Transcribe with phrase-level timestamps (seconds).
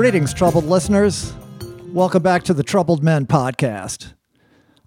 [0.00, 1.34] Greetings, troubled listeners.
[1.88, 4.14] Welcome back to the Troubled Men podcast.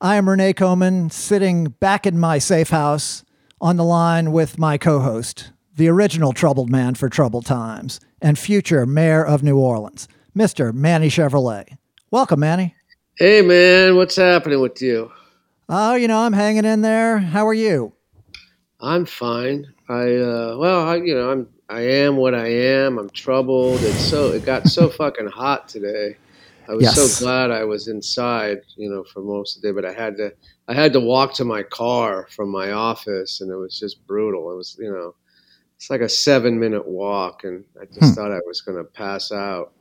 [0.02, 3.24] I am Renee Coman, sitting back in my safe house
[3.62, 8.40] on the line with my co host, the original troubled man for troubled times and
[8.40, 10.74] future mayor of New Orleans, Mr.
[10.74, 11.78] Manny Chevrolet.
[12.10, 12.74] Welcome, Manny.
[13.20, 15.12] Hey, man, what's happening with you?
[15.70, 17.20] Oh, you know, I'm hanging in there.
[17.20, 17.94] How are you?
[18.80, 19.72] I'm fine.
[19.88, 23.00] I, uh, well, I, you know, I'm, I am what I am.
[23.00, 23.80] I'm troubled.
[23.82, 26.16] It's so, it got so fucking hot today.
[26.70, 26.96] I was Yes.
[26.96, 30.16] so glad I was inside, you know, for most of the day, but I had
[30.18, 30.32] to,
[30.68, 34.52] I had to walk to my car from my office and it was just brutal.
[34.52, 35.16] It was, you know,
[35.76, 38.14] it's like a seven minute walk and I just Hmm.
[38.22, 39.74] thought I was going to pass out.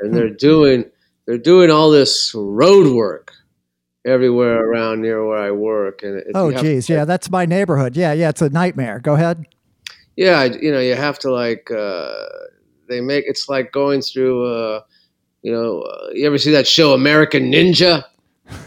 [0.00, 0.84] And they're doing,
[1.26, 3.32] they're doing all this road work
[4.04, 6.02] everywhere around near where I work.
[6.02, 6.88] And it, Oh, geez.
[6.88, 7.96] Yeah, that's my neighborhood.
[7.96, 9.00] Yeah, yeah, it's a nightmare.
[9.00, 9.44] Go ahead.
[10.18, 12.24] Yeah you know you have to like uh
[12.88, 14.80] they make it's like going through uh
[15.42, 18.02] you know uh, you ever see that show american ninja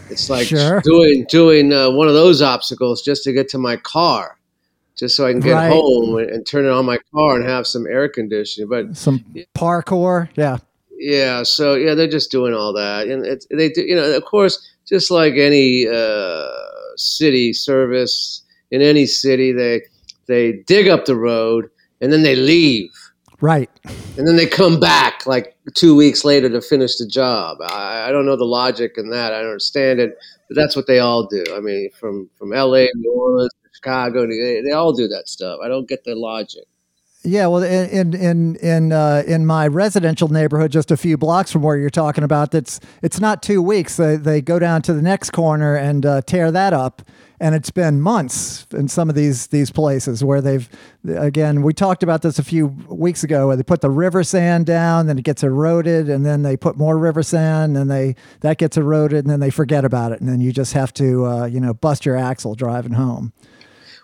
[0.08, 0.80] it's like Sure.
[0.80, 4.38] doing doing uh, one of those obstacles just to get to my car
[4.96, 5.70] just so i can get Right.
[5.72, 9.22] home and, and turn it on my car and have some air conditioning but Some
[9.54, 10.28] parkour.
[10.36, 10.56] Yeah.
[10.96, 14.24] yeah so yeah they're just doing all that and it's they do you know of
[14.24, 14.54] course
[14.88, 16.46] just like any uh
[16.96, 19.82] city service in any city they
[20.26, 21.68] they dig up the road
[22.00, 22.90] and then they leave
[23.40, 23.68] Right.
[24.16, 27.58] and then they come back like two weeks later to finish the job.
[27.60, 29.32] I, I don't know the logic in that.
[29.32, 30.16] I don't understand it,
[30.48, 31.42] but that's what they all do.
[31.52, 35.58] I mean, from from L.A., New Orleans, Chicago, they, they all do that stuff.
[35.60, 36.62] I don't get the logic.
[37.24, 41.50] Yeah, well, in in in in, uh, in my residential neighborhood, just a few blocks
[41.52, 43.96] from where you're talking about, that's it's not two weeks.
[43.96, 47.02] They they go down to the next corner and uh, tear that up,
[47.42, 50.68] and it's been months in some of these these places where they've
[51.08, 54.64] again we talked about this a few weeks ago where they put the river sand
[54.64, 58.58] down, then it gets eroded, and then they put more river sand, and they that
[58.58, 61.44] gets eroded, and then they forget about it, and then you just have to uh,
[61.46, 63.32] you know bust your axle driving home.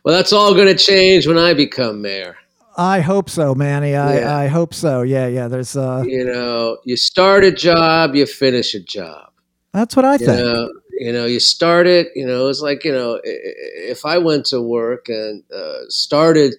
[0.05, 2.37] Well, that's all going to change when I become mayor.
[2.77, 3.95] I hope so, Manny.
[3.97, 4.37] I, Yeah.
[4.37, 5.03] I hope so.
[5.03, 5.49] Yeah, yeah.
[5.49, 9.31] There's uh, You know, you start a job, you finish a job.
[9.73, 10.41] That's what I You think.
[10.41, 12.09] know, you know, you start it.
[12.15, 16.55] You know, it's like you know, if I went to work and uh, started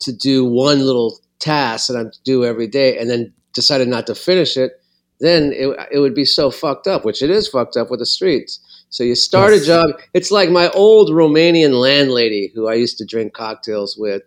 [0.00, 4.06] to do one little task that I'm to do every day, and then decided not
[4.06, 4.72] to finish it,
[5.20, 8.06] then it, it would be so fucked up, which it is fucked up with the
[8.06, 8.60] streets.
[8.88, 9.62] So you start Yes.
[9.62, 9.90] a job.
[10.14, 14.22] It's like my old Romanian landlady who I used to drink cocktails with.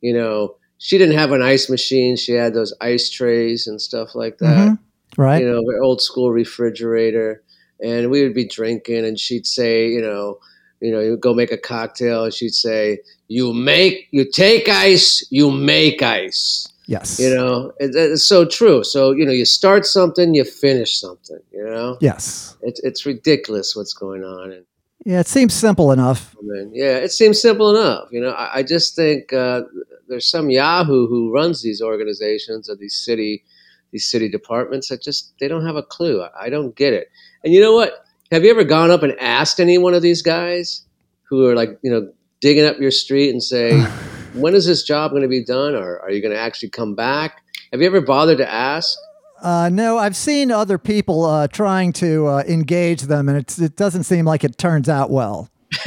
[0.00, 2.16] You know, she didn't have an ice machine.
[2.16, 4.78] She had those ice trays and stuff like that Mhm.
[5.16, 5.42] Right.
[5.42, 7.42] you know, old school refrigerator,
[7.80, 10.38] and we would be drinking, and she'd say, you know,
[10.80, 15.26] you know, you go make a cocktail, and she'd say, "You make, you take ice,
[15.30, 17.20] you make ice." yes.
[17.20, 18.82] You know, it, it's so true.
[18.82, 21.40] So you know, you start something, you finish something.
[21.52, 22.56] You know, Yes.
[22.62, 24.64] it's it's ridiculous what's going on, and
[25.04, 26.34] Yeah, it seems simple enough.
[26.38, 28.08] I mean, yeah, it seems simple enough.
[28.10, 29.62] You know, I, I just think uh,
[30.08, 33.44] there's some Yahoo who runs these organizations or these city
[33.90, 36.22] these city departments that just they don't have a clue.
[36.22, 37.10] I, I don't get it.
[37.44, 38.04] And you know what?
[38.30, 40.82] Have you ever gone up and asked any one of these guys
[41.28, 42.10] who are like you know
[42.40, 43.80] digging up your street and say,
[44.34, 46.94] when is this job going to be done, or are you going to actually come
[46.94, 47.42] back?
[47.72, 48.98] Have you ever bothered to ask?
[49.42, 53.76] Uh, no, I've seen other people uh, trying to uh, engage them, and it's, it
[53.76, 55.48] doesn't seem like it turns out well.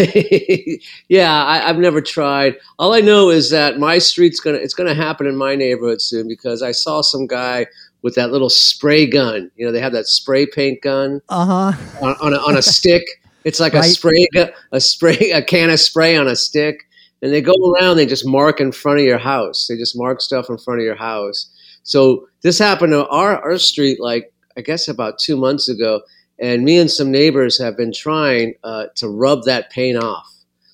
[1.10, 2.56] yeah, I, I've never tried.
[2.78, 6.28] All I know is that my street's gonna it's gonna happen in my neighborhood soon
[6.28, 7.66] because I saw some guy
[8.02, 9.52] with that little spray gun.
[9.56, 11.82] You know, they have that spray paint gun Uh huh.
[12.02, 13.04] on, on, a, on a stick.
[13.44, 14.28] It's like a spray
[14.72, 16.88] a spray a can of spray on a stick,
[17.22, 17.98] and they go around.
[17.98, 19.68] They just mark in front of your house.
[19.68, 21.50] They just mark stuff in front of your house.
[21.84, 26.02] So this happened to our our street like I guess about two months ago,
[26.38, 30.28] and me and some neighbors have been trying uh, to rub that paint off.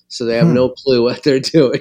[0.08, 0.54] So they have Hmm.
[0.54, 1.80] no clue what they're doing.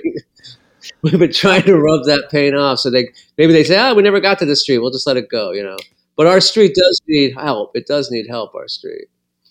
[1.12, 2.80] We've been trying to rub that paint off.
[2.80, 4.80] So they maybe they say, "Ah, we never got to the street.
[4.80, 5.77] We'll just let it go," you know.
[6.15, 7.75] But our street does need help.
[7.75, 8.56] It does need help.
[8.56, 9.07] Our street.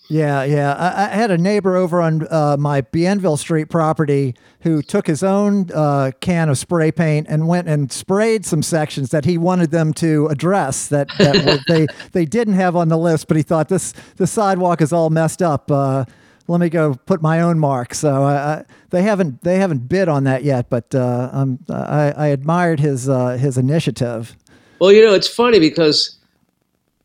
[0.09, 0.73] Yeah, yeah.
[0.73, 5.21] I, I had a neighbor over on uh, my Bienville Street property who took his
[5.21, 9.71] own uh, can of spray paint and went and sprayed some sections that he wanted
[9.71, 13.67] them to address that, that they they didn't have on the list, but he thought
[13.67, 15.69] this the sidewalk is all messed up.
[15.69, 16.05] Uh,
[16.47, 17.93] let me go put my own mark.
[17.93, 22.79] So I, they haven't they haven't bid on that yet, but uh, I, I admired
[22.79, 24.35] his uh, his initiative.
[24.79, 26.17] Well, you know, it's funny because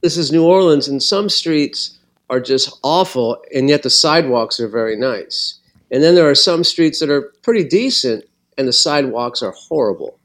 [0.03, 1.99] this is New Orleans, and some streets
[2.29, 5.59] are just awful, and yet the sidewalks are very nice.
[5.91, 8.25] And then there are some streets that are pretty decent,
[8.57, 10.19] and the sidewalks are horrible.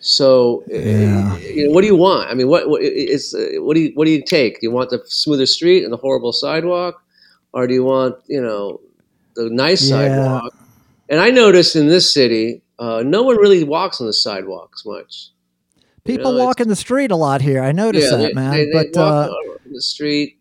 [0.00, 1.36] So, yeah.
[1.38, 2.30] you know, what do you want?
[2.30, 4.60] I mean, what what is uh, what do you what do you take?
[4.60, 7.02] Do you want the smoother street and the horrible sidewalk,
[7.54, 8.80] or do you want you know
[9.36, 9.96] the nice yeah.
[9.96, 10.54] sidewalk?
[11.08, 15.30] And I noticed in this city, uh, no one really walks on the sidewalks much.
[16.04, 17.62] People you know, walk in the street a lot here.
[17.62, 18.50] I noticed yeah, that, they, man.
[18.50, 20.38] They, they but walk uh, in the street,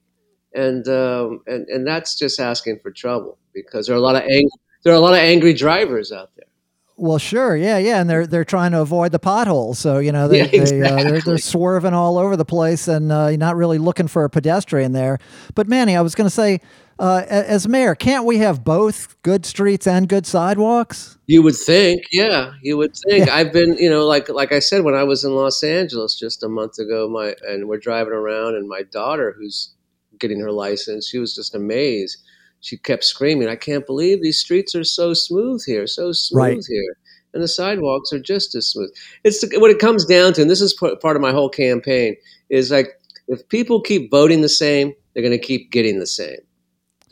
[0.53, 4.23] and um, and and that's just asking for trouble because there are a lot of
[4.23, 4.49] angry,
[4.83, 6.47] there are a lot of angry drivers out there.
[6.95, 10.27] Well, sure, yeah, yeah, and they're they're trying to avoid the potholes, so you know
[10.29, 10.79] they, yeah, exactly.
[10.79, 14.07] they uh, they're, they're swerving all over the place, and uh, you're not really looking
[14.07, 15.17] for a pedestrian there.
[15.55, 16.61] But Manny, I was going to say,
[16.99, 21.17] uh, as mayor, can't we have both good streets and good sidewalks?
[21.27, 23.27] You would think, yeah, you would think.
[23.27, 23.35] Yeah.
[23.35, 26.43] I've been, you know, like like I said, when I was in Los Angeles just
[26.43, 29.73] a month ago, my and we're driving around, and my daughter, who's
[30.19, 32.17] getting her license, she was just amazed
[32.63, 36.65] she kept screaming, I can't believe these streets are so smooth here, so smooth right.
[36.65, 36.97] here.
[37.33, 38.89] And the sidewalks are just as smooth.
[39.25, 42.15] It's the, what it comes down to, and this is part of my whole campaign,
[42.49, 42.87] is like
[43.27, 46.37] if people keep voting the same, they're going to keep getting the same.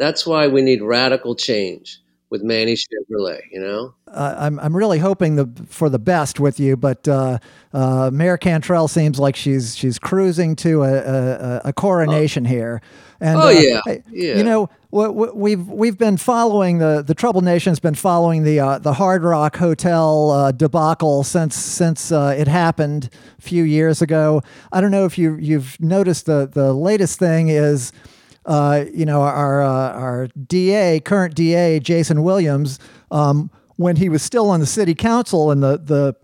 [0.02, 2.02] That's why we need radical change
[2.32, 3.94] with Manny Chevrolet, you know?
[4.08, 7.38] Uh, I'm, I'm really hoping the, for the best with you, but uh,
[7.72, 12.50] uh, Mayor Cantrell seems like she's she's cruising to a, a, a coronation oh.
[12.50, 12.82] here.
[13.20, 13.82] And, oh, uh, yeah.
[14.10, 14.38] yeah.
[14.38, 18.94] You know, we've we've been following the the Trouble Nation's been following the uh, the
[18.94, 24.42] Hard Rock Hotel uh, debacle since since uh, it happened a few years ago.
[24.72, 27.94] I don't know if you you've noticed the the latest thing is.
[28.46, 32.80] Uh, you know our uh, our DA, current DA Jason Williams,
[33.12, 36.16] um, when he was still on the city council and the the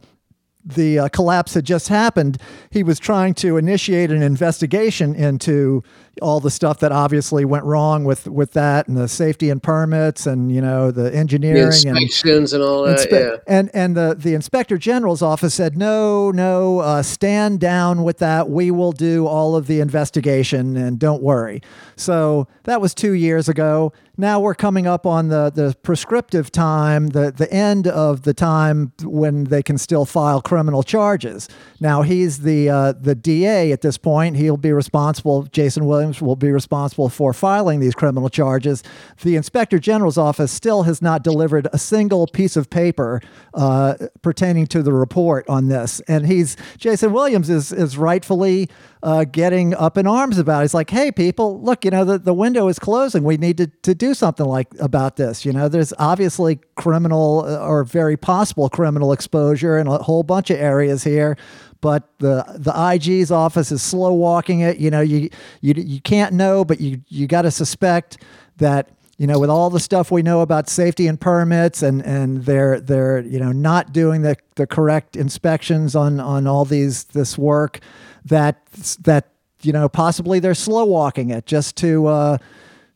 [0.65, 2.41] the uh, collapse had just happened,
[2.71, 5.83] he was trying to initiate an investigation into
[6.21, 10.25] all the stuff that obviously went wrong with with that and the safety and permits
[10.25, 13.37] and you know the engineering the inspections and, and all that inspe- yeah.
[13.47, 18.49] and and the the inspector general's office said no no uh, stand down with that.
[18.49, 21.61] We will do all of the investigation and don't worry.
[21.95, 23.93] So that was 2 years ago.
[24.19, 28.91] Now we're coming up on the the prescriptive time the the end of the time
[29.03, 31.47] when they can still file criminal charges.
[31.79, 34.37] Now he's the uh, the DA at this point.
[34.37, 38.83] He'll be responsible Jason Williams will be responsible for filing these criminal charges.
[39.21, 43.21] The Inspector General's office still has not delivered a single piece of paper
[43.54, 46.00] uh, pertaining to the report on this.
[46.07, 48.69] And he's Jason Williams is is rightfully
[49.04, 50.59] uh, getting up in arms about.
[50.59, 50.63] It.
[50.63, 53.24] He's like, "Hey, people, look, you know the, the window is closing.
[53.24, 55.45] We need to, to do something like about this.
[55.45, 60.50] You know, there's obviously criminal uh, or very possible criminal exposure in a whole bunch
[60.50, 61.38] of areas here."
[61.81, 64.77] But the the IG's office is slow walking it.
[64.77, 65.29] You know, you
[65.62, 68.21] you you can't know, but you you got to suspect
[68.57, 72.45] that you know with all the stuff we know about safety and permits and and
[72.45, 77.38] they're they're you know not doing the the correct inspections on on all these this
[77.38, 77.79] work
[78.25, 78.65] that
[79.01, 79.29] that
[79.62, 82.38] you know possibly they're slow walking it just to uh,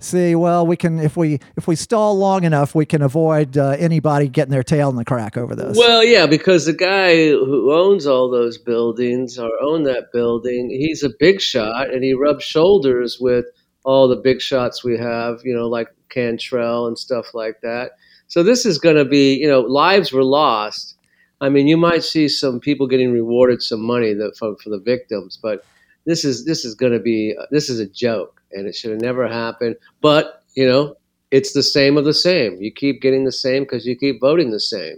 [0.03, 3.75] see well we can if we if we stall long enough we can avoid uh,
[3.79, 5.77] anybody getting their tail in the crack over this.
[5.77, 11.03] Well yeah because the guy who owns all those buildings or own that building he's
[11.03, 13.45] a big shot and he rubs shoulders with
[13.83, 17.91] all the big shots we have you know like cantrell and stuff like that.
[18.27, 20.97] So this is going to be you know lives were lost.
[21.39, 24.79] I mean you might see some people getting rewarded some money that, for, for the
[24.79, 25.65] victims but
[26.05, 29.01] this is this is going to be this is a joke and it should have
[29.01, 29.75] never happened.
[30.01, 30.95] But you know,
[31.31, 32.61] it's the same of the same.
[32.61, 34.97] You keep getting the same because you keep voting the same.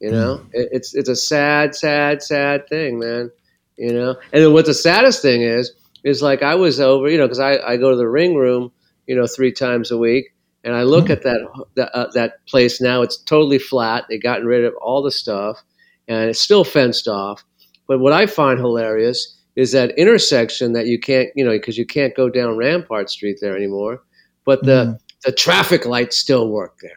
[0.00, 0.48] You know, mm.
[0.52, 3.30] it, it's it's a sad, sad, sad thing, man.
[3.76, 5.72] You know, and then what the saddest thing is
[6.04, 8.72] is like I was over, you know, because I, I go to the ring room,
[9.06, 11.10] you know, three times a week, and I look mm.
[11.10, 13.02] at that that, uh, that place now.
[13.02, 14.06] It's totally flat.
[14.08, 15.62] They've gotten rid of all the stuff,
[16.06, 17.44] and it's still fenced off.
[17.86, 21.84] But what I find hilarious is that intersection that you can't, you know, because you
[21.84, 24.00] can't go down Rampart Street there anymore,
[24.44, 24.98] but the mm.
[25.24, 26.92] the traffic lights still work there.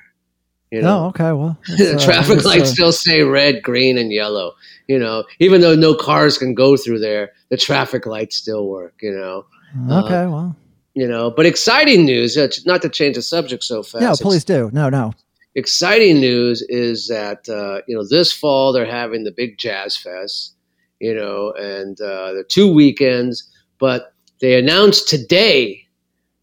[0.69, 1.05] You know?
[1.05, 1.31] Oh, okay.
[1.31, 4.53] Well, the uh, traffic lights uh, still say red, green, and yellow.
[4.87, 8.93] You know, even though no cars can go through there, the traffic lights still work.
[9.01, 9.45] You know.
[9.89, 10.23] Okay.
[10.23, 10.55] Uh, well.
[10.93, 12.37] You know, but exciting news.
[12.37, 14.03] Uh, not to change the subject so fast.
[14.03, 14.69] No, please do.
[14.71, 15.13] No, no.
[15.55, 20.53] Exciting news is that uh, you know this fall they're having the big jazz fest
[21.01, 23.49] you know, and uh, the two weekends.
[23.79, 25.87] But they announced today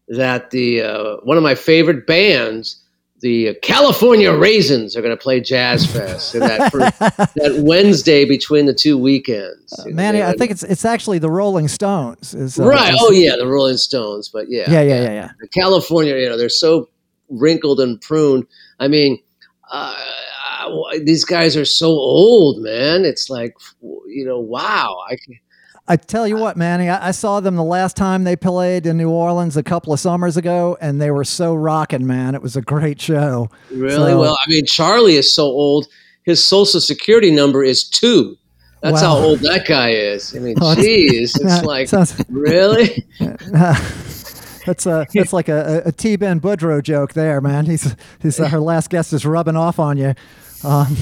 [0.09, 2.83] that the uh, one of my favorite bands,
[3.21, 6.71] the California Raisins, are going to play Jazz Fest that,
[7.35, 9.79] that Wednesday between the two weekends.
[9.79, 12.33] Uh, Manny, I think it's it's actually the Rolling Stones.
[12.33, 12.93] Is, uh, right?
[12.93, 14.27] Is, oh yeah, the Rolling Stones.
[14.27, 15.47] But yeah, yeah, yeah, yeah, yeah.
[15.53, 16.89] California, you know, they're so
[17.29, 18.45] wrinkled and pruned.
[18.79, 19.19] I mean.
[19.71, 19.95] Uh,
[21.03, 23.05] these guys are so old, man.
[23.05, 24.97] It's like, you know, wow.
[25.09, 25.17] I
[25.91, 28.95] I tell you what, Manny, I, I, saw them the last time they played in
[28.95, 32.35] New Orleans a couple of summers ago, and they were so rocking, man.
[32.35, 33.49] It was a great show.
[33.71, 34.11] Really?
[34.11, 35.87] So, well, I mean, Charlie is so old.
[36.25, 38.37] His social security number is two.
[38.81, 39.15] That's wow.
[39.15, 40.35] how old that guy is.
[40.35, 43.03] I mean, oh, geez, it's like sounds, really.
[43.19, 47.65] that's a that's like a, a T Ben Boudreau joke there, man.
[47.65, 50.13] He's he's uh, her last guest is rubbing off on you.
[50.63, 50.95] Um,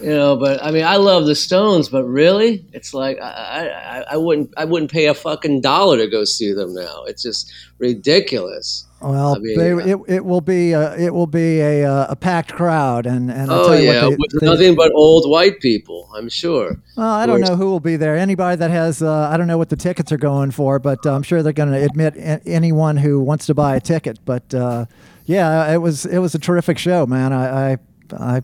[0.00, 4.04] you know, but I mean, I love the Stones, but really, it's like I, I,
[4.12, 7.04] I wouldn't I wouldn't pay a fucking dollar to go see them now.
[7.04, 8.86] It's just ridiculous.
[9.00, 12.52] Well, I mean, they, it, it will be a, it will be a, a packed
[12.52, 16.28] crowd, and and I'll oh yeah, they, with they, nothing but old white people, I'm
[16.28, 16.76] sure.
[16.96, 18.16] Well, I don't know who will be there.
[18.16, 21.14] Anybody that has, uh, I don't know what the tickets are going for, but uh,
[21.14, 22.14] I'm sure they're going to admit
[22.46, 24.18] anyone who wants to buy a ticket.
[24.24, 24.86] But uh,
[25.26, 27.32] yeah, it was it was a terrific show, man.
[27.32, 27.78] I, I,
[28.12, 28.42] I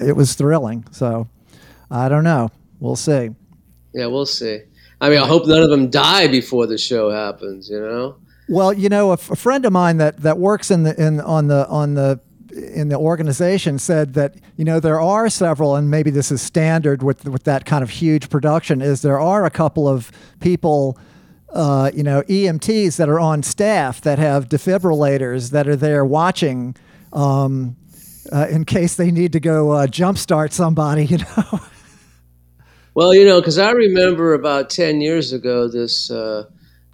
[0.00, 0.84] it was thrilling.
[0.90, 1.28] So
[1.90, 2.50] I don't know.
[2.78, 3.30] We'll see.
[3.92, 4.60] Yeah, we'll see.
[5.00, 7.68] I mean, I hope none of them die before the show happens.
[7.68, 8.16] You know.
[8.48, 11.20] Well, you know, a, f- a friend of mine that, that works in the in
[11.20, 12.20] on the on the
[12.52, 17.02] in the organization said that you know there are several, and maybe this is standard
[17.02, 18.82] with with that kind of huge production.
[18.82, 20.98] Is there are a couple of people.
[21.52, 26.76] Uh, you know, EMTs that are on staff that have defibrillators that are there watching
[27.12, 27.74] um,
[28.32, 31.60] uh, in case they need to go uh, jumpstart somebody, you know.
[32.94, 36.44] well, you know, because I remember about 10 years ago, this uh,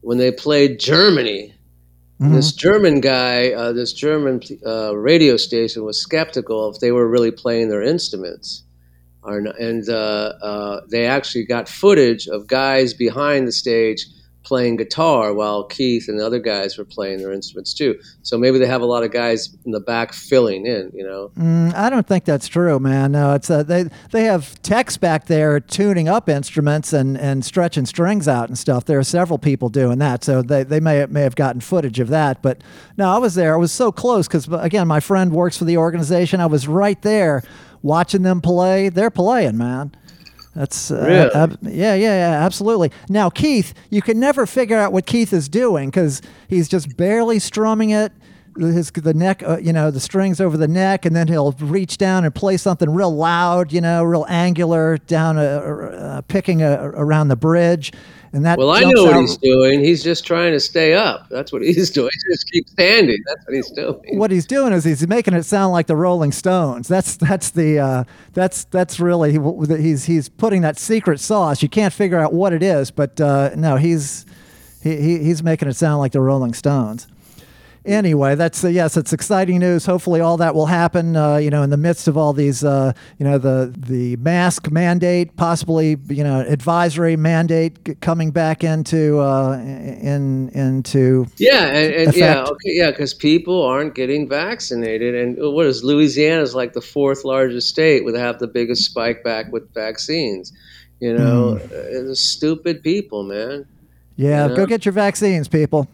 [0.00, 1.52] when they played Germany.
[2.20, 2.32] Mm-hmm.
[2.32, 7.30] This German guy, uh, this German uh, radio station was skeptical if they were really
[7.30, 8.62] playing their instruments.
[9.22, 14.06] And uh, uh, they actually got footage of guys behind the stage
[14.46, 17.98] playing guitar while Keith and the other guys were playing their instruments too.
[18.22, 21.32] So maybe they have a lot of guys in the back filling in, you know.
[21.36, 23.12] Mm, I don't think that's true, man.
[23.12, 27.86] No, it's uh, they they have techs back there tuning up instruments and, and stretching
[27.86, 28.84] strings out and stuff.
[28.84, 32.08] There are several people doing that, so they, they may may have gotten footage of
[32.08, 32.40] that.
[32.40, 32.62] But
[32.96, 33.54] no, I was there.
[33.54, 36.40] I was so close because again, my friend works for the organization.
[36.40, 37.42] I was right there
[37.82, 38.88] watching them play.
[38.90, 39.92] They're playing, man.
[40.56, 41.30] That's uh, really?
[41.34, 42.90] ab- yeah, yeah, yeah, absolutely.
[43.10, 47.38] Now, Keith, you can never figure out what Keith is doing because he's just barely
[47.38, 48.10] strumming it.
[48.58, 51.98] His the neck, uh, you know, the strings over the neck, and then he'll reach
[51.98, 57.28] down and play something real loud, you know, real angular down, a, picking a, around
[57.28, 57.92] the bridge.
[58.32, 59.82] And that well, I know what he's doing.
[59.82, 61.28] He's just trying to stay up.
[61.30, 62.10] That's what he's doing.
[62.12, 63.16] He just keeps standing.
[63.26, 64.18] That's what he's doing.
[64.18, 66.88] What he's doing is he's making it sound like the Rolling Stones.
[66.88, 69.38] That's that's the uh, that's that's really
[69.80, 71.62] he's he's putting that secret sauce.
[71.62, 74.26] You can't figure out what it is, but uh, no, he's
[74.82, 77.06] he, he's making it sound like the Rolling Stones
[77.86, 79.86] anyway, that's uh, yes, it's exciting news.
[79.86, 81.16] Hopefully, all that will happen.
[81.16, 84.70] Uh, you know, in the midst of all these, uh, you know, the the mask
[84.70, 92.16] mandate, possibly you know, advisory mandate coming back into uh, in into yeah, and, and
[92.16, 96.80] yeah, okay, yeah, because people aren't getting vaccinated, and what is Louisiana is like the
[96.80, 100.52] fourth largest state with have the biggest spike back with vaccines.
[101.00, 102.16] You know, mm.
[102.16, 103.66] stupid people, man.
[104.16, 104.56] Yeah, you know?
[104.56, 105.88] go get your vaccines, people.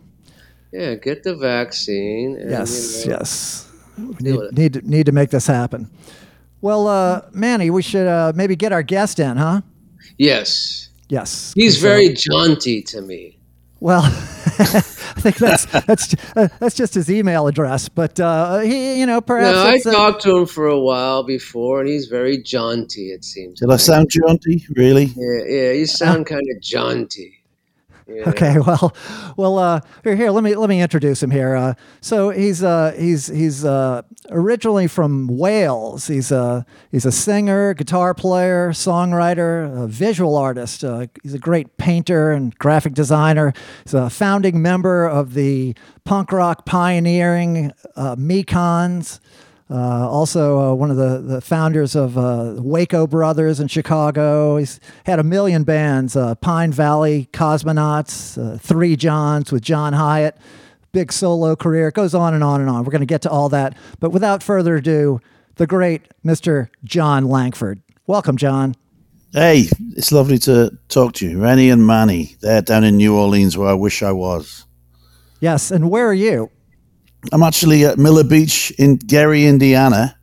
[0.73, 2.37] Yeah, get the vaccine.
[2.37, 3.73] And, yes, you know, yes.
[3.99, 5.91] We need, need, to, need to make this happen.
[6.63, 9.61] Well, uh, Manny, we should uh, maybe get our guest in, huh?
[10.17, 10.89] Yes.
[11.09, 11.53] Yes.
[11.55, 13.39] He's very jaunty to me.
[13.81, 19.07] Well, I think that's that's uh, that's just his email address, but uh, he, you
[19.07, 19.85] know, perhaps.
[19.85, 23.11] No, I talked to him for a while before, and he's very jaunty.
[23.11, 23.59] It seems.
[23.59, 24.65] Did I sound jaunty?
[24.77, 25.07] Really?
[25.17, 25.73] Yeah, yeah.
[25.73, 27.42] You sound kind of jaunty.
[28.07, 28.29] Yeah.
[28.31, 28.95] Okay, well,
[29.37, 31.55] well, uh, here, here, let me let me introduce him here.
[31.55, 36.07] Uh, so he's uh, he's he's uh, originally from Wales.
[36.07, 40.85] He's a he's a singer, guitar player, songwriter, visual artist.
[40.85, 43.53] Uh, he's a great painter and graphic designer.
[43.85, 49.21] He's a founding member of the punk rock pioneering uh, Mekons.
[49.71, 54.59] Uh, also, uh, one of the, the founders of uh, Waco Brothers in Chicago.
[54.59, 60.37] He's had a million bands uh, Pine Valley Cosmonauts, uh, Three Johns with John Hyatt,
[60.93, 61.89] big solo career.
[61.89, 62.85] It goes on and on and on.
[62.85, 63.77] We're going to get to all that.
[63.99, 65.21] But without further ado,
[65.57, 66.69] the great Mr.
[66.85, 67.81] Jon Langford.
[68.07, 68.75] Welcome, John.
[69.33, 71.41] Hey, it's lovely to talk to you.
[71.41, 74.67] Rennie and Manny, they're down in New Orleans where I wish I was.
[75.41, 76.51] Yes, and where are you?
[77.31, 80.19] I'm actually at Miller Beach in Gary, Indiana.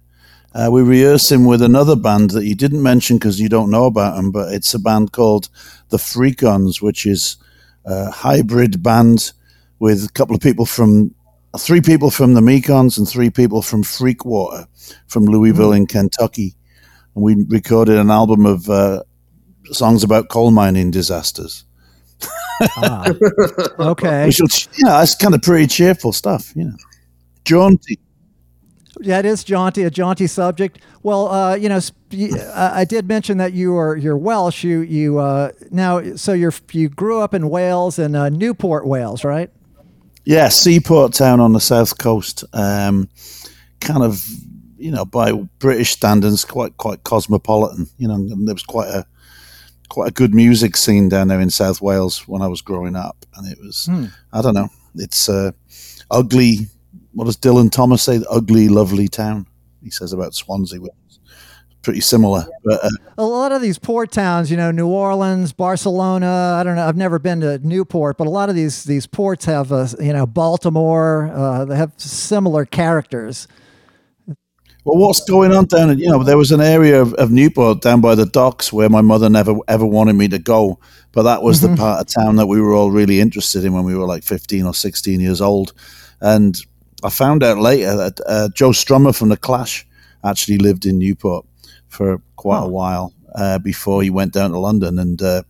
[0.54, 4.16] Uh, we're rehearsing with another band that you didn't mention because you don't know about
[4.16, 5.48] them, but it's a band called
[5.90, 7.38] the Freakons, which is
[7.86, 9.32] a hybrid band
[9.80, 11.16] with a couple of people from
[11.58, 14.68] three people from the Mekons and three people from Freakwater,
[15.08, 16.56] from Louisville in Kentucky,
[17.16, 19.04] and we recorded an album of uh,
[19.72, 21.64] songs about coal mining disasters.
[22.62, 23.06] Ah,
[23.80, 24.26] okay.
[24.26, 26.54] Which, know, that's kind of pretty cheerful stuff.
[26.56, 26.78] You know,
[27.50, 28.00] jaunty.
[29.02, 30.80] Yeah, it is jaunty, a jaunty subject.
[31.04, 32.12] Well, uh, you know, sp-
[32.54, 34.64] I did mention that you are you're Welsh.
[34.64, 39.24] You you uh, now so you're you grew up in Wales in uh, Newport, Wales,
[39.24, 39.50] right?
[40.26, 42.44] Yeah, seaport town on the south coast.
[42.54, 43.08] Um,
[43.80, 44.24] kind of,
[44.78, 47.88] you know, by British standards, quite quite cosmopolitan.
[47.98, 49.06] You know, and there was quite a
[49.88, 53.26] quite a good music scene down there in South Wales when I was growing up,
[53.36, 54.06] and it was Hmm.
[54.34, 55.52] I don't know, it's uh,
[56.12, 56.68] ugly.
[57.20, 58.20] What does Dylan Thomas say?
[58.20, 59.46] The ugly, lovely town.
[59.84, 61.20] He says about Swansea, which is
[61.82, 62.46] pretty similar.
[62.64, 66.56] But uh, A lot of these port towns, you know, New Orleans, Barcelona.
[66.58, 66.88] I don't know.
[66.88, 70.14] I've never been to Newport, but a lot of these these ports have, uh, you
[70.14, 71.30] know, Baltimore.
[71.34, 73.50] Uh, they have similar characters.
[74.86, 76.00] Well, what's going on down?
[76.00, 79.02] You know, there was an area of, of Newport down by the docks where my
[79.02, 80.80] mother never ever wanted me to go,
[81.12, 83.84] but that was the part of town that we were all really interested in when
[83.84, 85.74] we were like fifteen or sixteen years old.
[86.22, 86.58] And
[87.04, 89.86] I found out later that uh, Joe Strummer from the Clash
[90.24, 91.46] actually lived in Newport
[91.88, 92.66] for quite Huh.
[92.66, 95.00] a while uh, before he went down to London.
[95.00, 95.44] And uh,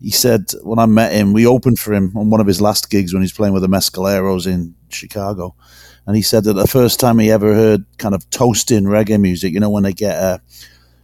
[0.00, 2.90] he said when I met him, we opened for him on one of his last
[2.90, 5.54] gigs when he was playing with the Mescaleros in Chicago.
[6.06, 9.52] And he said that the first time he ever heard kind of toasting reggae music,
[9.52, 10.40] you know, when they get a,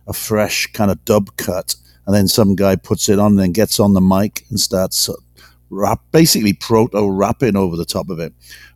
[0.06, 1.76] a fresh kind of dub cut,
[2.06, 5.08] and then some guy puts it on and then gets on the mic and starts
[5.70, 8.32] rap, basically proto rapping over the top of it.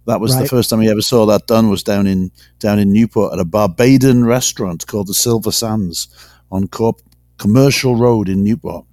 [0.06, 1.70] That was the first time he ever saw that done.
[1.70, 6.08] Was down in down in Newport at a Barbadian restaurant called the Silver Sands
[6.50, 7.02] on Corp-
[7.38, 8.86] Commercial Road in Newport.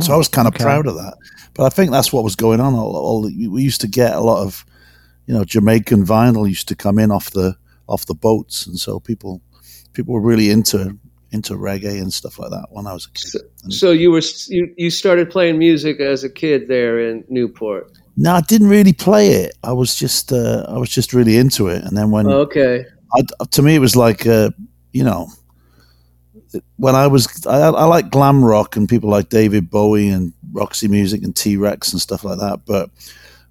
[0.00, 0.64] So I oh, was kind of okay.
[0.64, 1.14] proud of that.
[1.54, 2.74] But I think that's what was going on.
[2.74, 4.66] All, all, we used to get a lot of,
[5.26, 7.56] you know, Jamaican vinyl used to come in off the
[7.86, 9.40] off the boats, and so people
[9.92, 10.98] people were really into
[11.34, 13.42] into reggae and stuff like that when I was a kid.
[13.64, 17.90] And- So you were you, you started playing music as a kid there in Newport.
[18.16, 19.52] no, I didn't really play it.
[19.62, 22.84] I was just uh, I was just really into it, and then when Okay.
[23.16, 24.50] I, to me, it was like, uh,
[24.92, 25.28] you know,
[26.76, 30.88] when I was, I, I like glam rock and people like David Bowie and Roxy
[30.88, 32.60] Music and T Rex and stuff like that.
[32.66, 32.90] But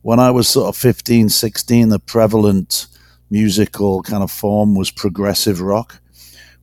[0.01, 2.87] when I was sort of 15, 16, the prevalent
[3.29, 5.99] musical kind of form was progressive rock,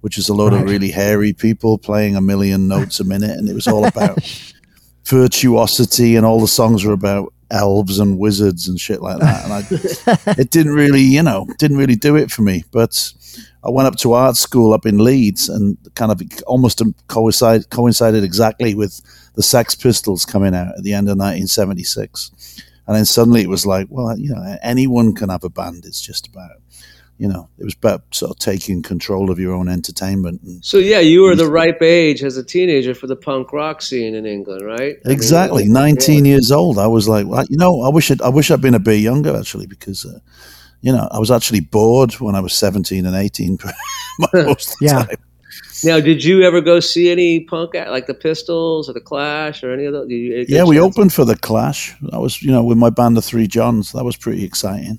[0.01, 3.39] which is a load of really hairy people playing a million notes a minute.
[3.39, 4.19] And it was all about
[5.05, 9.45] virtuosity, and all the songs were about elves and wizards and shit like that.
[9.45, 12.65] And I, it didn't really, you know, didn't really do it for me.
[12.71, 13.13] But
[13.65, 18.25] I went up to art school up in Leeds, and kind of almost coincide, coincided
[18.25, 19.01] exactly with
[19.35, 22.63] the Sex Pistols coming out at the end of 1976.
[22.87, 25.85] And then suddenly it was like, well, you know, anyone can have a band.
[25.85, 26.51] It's just about,
[27.21, 30.41] you know, it was about sort of taking control of your own entertainment.
[30.43, 33.83] And So yeah, you were the ripe age as a teenager for the punk rock
[33.83, 34.97] scene in England, right?
[35.05, 35.73] I mean, Exactly, yeah.
[35.73, 36.79] nineteen years old.
[36.79, 39.01] I was like, well, you know, I wish I'd, I wish I'd been a bit
[39.01, 40.19] younger actually, because uh,
[40.81, 43.59] you know, I was actually bored when I was seventeen and eighteen.
[44.33, 45.05] most of the Yeah.
[45.05, 45.17] time.
[45.85, 49.63] Now, did you ever go see any punk act like the Pistols or the Clash
[49.65, 50.09] or any of those?
[50.09, 51.95] Did you get Yeah, we opened for the Clash.
[52.13, 53.93] That was, you know, with my band, the Three Johns.
[53.93, 54.99] That was pretty exciting.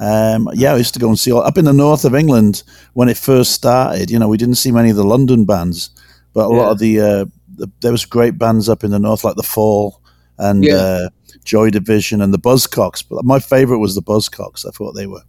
[0.00, 2.62] Um, yeah, I used to go and see all, up in the north of England
[2.94, 4.10] when it first started.
[4.10, 5.90] You know, we didn't see many of the London bands,
[6.32, 7.24] but a lot of the, uh,
[7.56, 10.00] the there was great bands up in the north like the Fall
[10.38, 10.74] and Yeah.
[10.74, 11.08] uh,
[11.44, 13.04] Joy Division and the Buzzcocks.
[13.08, 14.66] But my favorite was the Buzzcocks.
[14.66, 15.22] I thought they were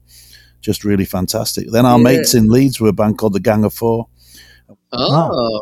[0.62, 1.70] just really fantastic.
[1.72, 2.04] Then our Yeah.
[2.04, 4.08] mates in Leeds were a band called the Gang of Four.
[4.92, 5.62] Oh,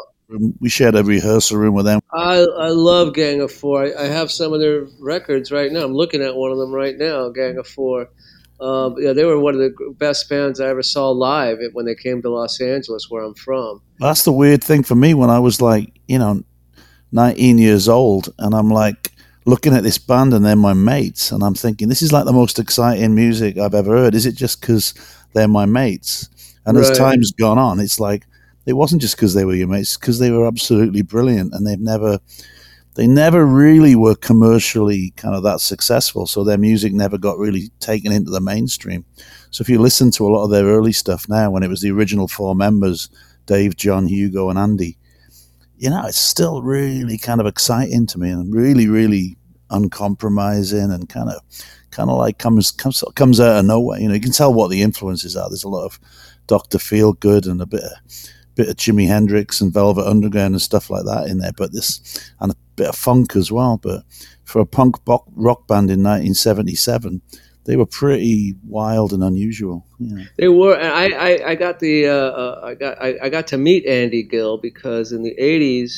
[0.60, 2.00] We shared a rehearsal room with them.
[2.14, 3.84] I I love Gang of Four.
[3.84, 5.84] I, I have some of their records right now.
[5.84, 7.30] I'm looking at one of them right now.
[7.30, 8.08] Gang of Four.
[8.64, 11.96] Um, yeah, they were one of the best bands I ever saw live when they
[11.96, 13.82] came to Los Angeles, where I'm from.
[14.00, 16.44] That's the weird thing for me when I was like, you know,
[17.12, 19.12] 19 years old, and I'm like
[19.46, 22.32] looking at this band and they're my mates, and I'm thinking, this is like the
[22.32, 24.16] most exciting music I've ever heard.
[24.16, 24.94] Is it just because
[25.34, 26.30] they're my mates?
[26.66, 28.26] And as time's gone on, it's like
[28.66, 31.80] it wasn't just because they were your mates, because they were absolutely brilliant, and they've
[31.80, 32.20] never.
[32.96, 37.70] They never really were commercially kind of that successful, so their music never got really
[37.80, 39.04] taken into the mainstream.
[39.50, 41.82] So if you listen to a lot of their early stuff now, when it was
[41.82, 43.10] the original four members,
[43.46, 44.98] Dave, John, Hugo, and Andy,
[45.78, 49.38] you know, it's still really kind of exciting to me and really, really
[49.70, 51.42] uncompromising and kind of,
[51.92, 54.00] kind of like comes comes comes out of nowhere.
[54.00, 55.50] You know, you can tell what the influences are.
[55.50, 56.00] There's a lot of
[56.48, 57.92] Doctor Feelgood and a bit of
[58.56, 62.32] bit of Jimi Hendrix and Velvet Underground and stuff like that in there, but this
[62.40, 63.78] and bit of funk as well.
[63.78, 64.04] But
[64.44, 67.22] for a punk rock band in 1977,
[67.66, 69.86] they were pretty wild and unusual.
[70.00, 70.26] Yeah.
[70.38, 70.76] They were.
[70.76, 73.86] And I, I, I got the uh, uh, I got I, I, got to meet
[73.86, 75.94] Andy Gill because in the '80s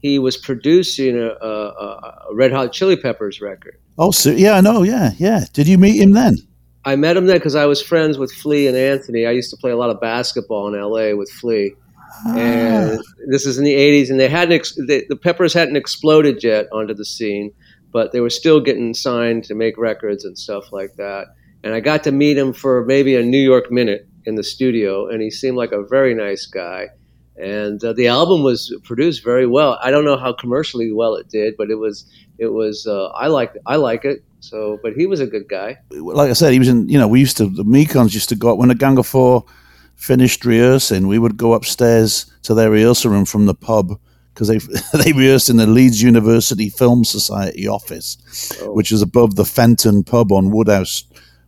[0.00, 3.78] he was producing a, a, a Red Hot Chili Peppers record.
[3.98, 4.82] Oh, so, yeah, I know.
[4.82, 5.44] Yeah, yeah.
[5.52, 6.38] Did you meet him then?
[6.84, 9.26] I met him then because I was friends with Flea and Anthony.
[9.26, 11.14] I used to play a lot of basketball in L.A.
[11.14, 11.74] with Flea.
[12.26, 12.36] Ah.
[12.36, 16.42] And this is in the '80s, and they hadn't ex- they, the Peppers hadn't exploded
[16.42, 17.52] yet onto the scene
[17.92, 21.26] but they were still getting signed to make records and stuff like that.
[21.62, 25.08] And I got to meet him for maybe a New York minute in the studio,
[25.08, 26.88] and he seemed like a very nice guy.
[27.36, 29.78] And uh, the album was produced very well.
[29.82, 33.28] I don't know how commercially well it did, but it was it was uh, I
[33.28, 34.24] like I like it.
[34.40, 35.78] So, but he was a good guy.
[35.90, 36.88] Like I said, he was in.
[36.88, 39.06] You know, we used to the Mekons used to go up when the Gang of
[39.06, 39.44] Four
[40.02, 41.06] finished rehearsing.
[41.06, 43.98] We would go upstairs to their rehearsal room from the pub
[44.34, 44.58] because they
[45.04, 48.18] they rehearsed in the Leeds University Film Society office,
[48.62, 48.72] oh.
[48.72, 51.04] which is above the Fenton pub on Woodhouse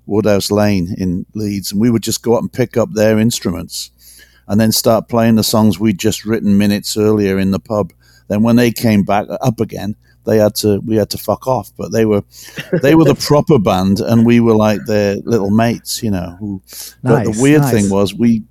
[0.07, 3.91] Woodhouse Lane in Leeds, and we would just go up and pick up their instruments,
[4.47, 7.93] and then start playing the songs we'd just written minutes earlier in the pub.
[8.29, 11.71] Then when they came back up again, they had to we had to fuck off.
[11.77, 12.23] But they were
[12.83, 16.37] they were the proper band, and we were like their little mates, you know.
[16.41, 17.73] Who, nice, but the weird nice.
[17.73, 18.43] thing was we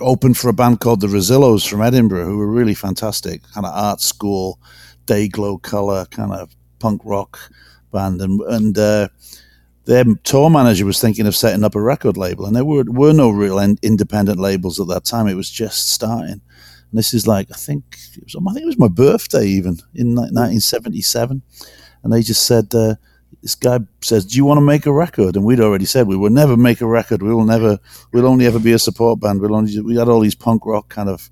[0.00, 3.74] opened for a band called the Rezillos from Edinburgh, who were really fantastic, kind of
[3.74, 4.58] art school,
[5.06, 7.38] day glow color, kind of punk rock
[7.92, 9.08] band, and and uh,
[9.84, 13.12] their tour manager was thinking of setting up a record label, and there were were
[13.12, 15.26] no real independent labels at that time.
[15.26, 16.40] It was just starting.
[16.90, 19.78] And this is like I think it was I think it was my birthday even
[19.94, 21.42] in 1977,
[22.02, 22.74] and they just said.
[22.74, 22.94] Uh,
[23.42, 26.16] this guy says, "Do you want to make a record?" And we'd already said we
[26.16, 27.22] would never make a record.
[27.22, 27.78] We will never.
[28.12, 29.40] We'll only ever be a support band.
[29.40, 29.80] We'll only.
[29.80, 31.30] We had all these punk rock kind of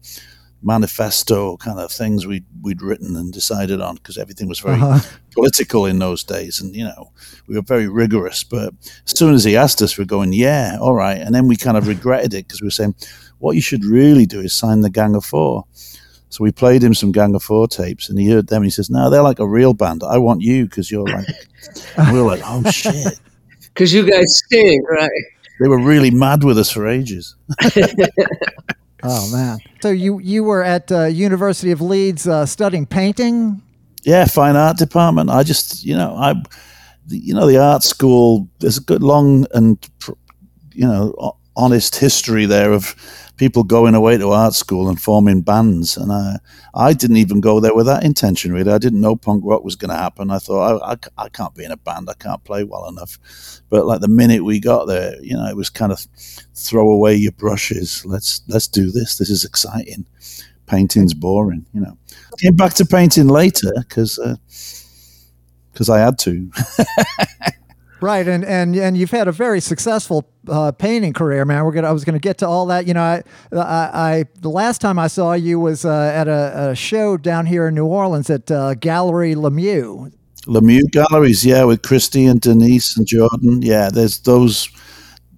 [0.63, 4.99] manifesto kind of things we'd we'd written and decided on because everything was very uh-huh.
[5.33, 7.13] political in those days, and you know
[7.47, 8.45] we were very rigorous.
[8.45, 8.75] But
[9.07, 11.77] as soon as he asked us, we're going, "Yeah, all right," and then we kind
[11.77, 12.95] of regretted it because we were saying,
[13.39, 15.65] "What you should really do is sign the Gang of Four.
[16.29, 18.59] So we played him some Gang of Four tapes, and he heard them.
[18.59, 20.03] And he says, "No, they're like a real band.
[20.03, 21.27] I want you because you're like."
[22.13, 23.21] we were like, "Oh shit!"
[23.77, 25.11] Because you guys stink, right?
[25.61, 27.37] They were really mad with us for ages.
[29.03, 29.59] oh man!
[29.81, 33.61] So you you were at uh, University of Leeds uh, studying painting?
[34.03, 35.31] Yeah, fine art department.
[35.31, 36.35] I just you know I,
[37.09, 38.49] you know the art school.
[38.61, 39.79] There's a good long and
[40.73, 42.95] you know honest history there of
[43.37, 45.97] people going away to art school and forming bands.
[45.97, 46.39] And I,
[46.75, 48.73] I didn't even go there with that intention, really.
[48.73, 50.31] I didn't know punk rock was going to happen.
[50.31, 52.09] I thought, I, I, I, can't be in a band.
[52.09, 53.19] I can't play well enough.
[53.69, 56.07] But like the minute we got there, you know, it was kind of
[56.55, 58.05] throw away your brushes.
[58.07, 59.19] Let's, let's do this.
[59.19, 60.07] This is exciting.
[60.67, 61.97] Painting's boring, you know.
[62.39, 64.19] Came back to painting later because,
[65.73, 66.51] because uh, I had to.
[68.01, 71.65] Right, and and and you've had a very successful uh, painting career, man.
[71.65, 71.89] We're gonna.
[71.89, 72.87] I was gonna get to all that.
[72.87, 76.71] You know, I, I, I the last time I saw you was uh, at a,
[76.71, 80.13] a, show down here in New Orleans at uh, Gallery Lemieux.
[80.47, 83.63] Lemieux Galleries, yeah, with Christy and Denise and Jordan.
[83.63, 84.69] Yeah, there's those.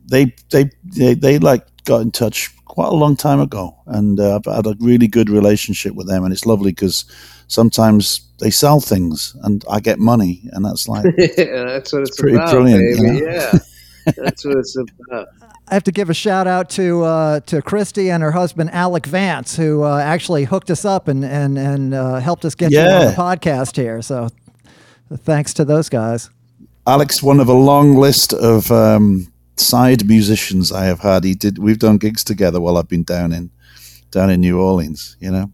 [0.06, 4.36] They they they, they like got in touch quite a long time ago, and uh,
[4.36, 7.06] I've had a really good relationship with them, and it's lovely because
[7.48, 12.10] sometimes they sell things and I get money, and that's like yeah, that's what it's,
[12.10, 12.98] it's pretty about, brilliant.
[12.98, 13.16] Baby.
[13.16, 13.32] You know?
[13.32, 13.58] Yeah,
[14.16, 15.26] that's what it's about.
[15.66, 19.06] I have to give a shout out to uh, to Christy and her husband Alec
[19.06, 22.84] Vance, who uh, actually hooked us up and and and uh, helped us get yeah.
[22.84, 24.02] you on the podcast here.
[24.02, 24.28] So,
[25.12, 26.30] thanks to those guys.
[26.86, 31.24] Alex, one of a long list of um, side musicians I have had.
[31.24, 31.58] He did.
[31.58, 33.50] We've done gigs together while I've been down in
[34.10, 35.16] down in New Orleans.
[35.20, 35.52] You know.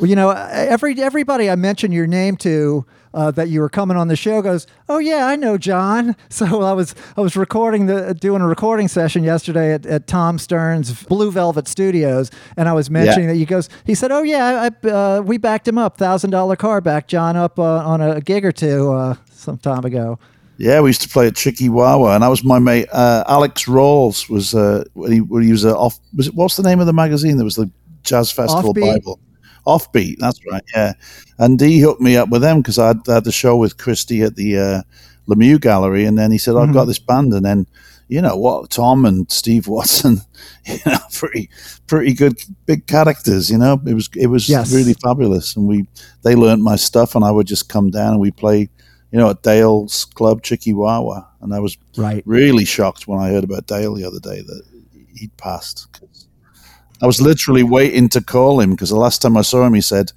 [0.00, 3.96] Well, you know, every everybody I mention your name to uh, that you were coming
[3.96, 7.86] on the show goes, "Oh yeah, I know John." So I was I was recording
[7.86, 12.72] the doing a recording session yesterday at, at Tom Stern's Blue Velvet Studios, and I
[12.72, 13.34] was mentioning yeah.
[13.34, 13.68] that he goes.
[13.84, 17.36] He said, "Oh yeah, I, uh, we backed him up, thousand dollar car back John
[17.36, 20.18] up uh, on a gig or two uh, some time ago."
[20.58, 23.24] Yeah, we used to play at Chickie Wah Wah, and that was my mate uh,
[23.26, 24.28] Alex Rawls.
[24.28, 25.98] Was uh, when he, when he was off?
[26.16, 27.36] Was it what's the name of the magazine?
[27.36, 27.70] There was the
[28.02, 28.94] Jazz Festival Offbeat?
[28.94, 29.20] Bible.
[29.66, 30.92] Offbeat, that's right, yeah.
[31.38, 34.34] And he hooked me up with them because I had the show with Christy at
[34.34, 34.82] the uh,
[35.28, 36.72] Lemieux Gallery, and then he said, "I've mm-hmm.
[36.72, 37.66] got this band," and then
[38.08, 40.20] you know what, Tom and Steve Watson,
[40.66, 41.48] you know, pretty
[41.86, 43.50] pretty good big characters.
[43.50, 44.74] You know, it was it was yes.
[44.74, 45.86] really fabulous, and we
[46.22, 48.68] they learned my stuff, and I would just come down and we play.
[49.12, 52.22] You know, at Dale's Club, Chickie Wah Wah, and I was right.
[52.26, 54.62] really shocked when I heard about Dale the other day that
[55.14, 55.86] he'd passed.
[57.00, 59.80] I was literally waiting to call him because the last time I saw him, he
[59.80, 60.12] said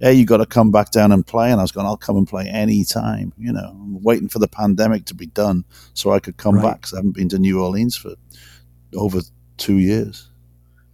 [0.00, 1.50] hey, you got to come back down and play.
[1.50, 3.32] And I was going, I'll come and play anytime.
[3.38, 6.62] You know, I'm waiting for the pandemic to be done so I could come Right.
[6.62, 8.14] back because I haven't been to New Orleans for
[8.94, 9.20] over
[9.56, 10.28] two years.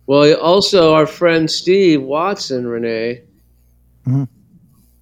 [0.06, 3.22] Well, also our friend Steve Watson, Renee,
[4.06, 4.28] Mhm.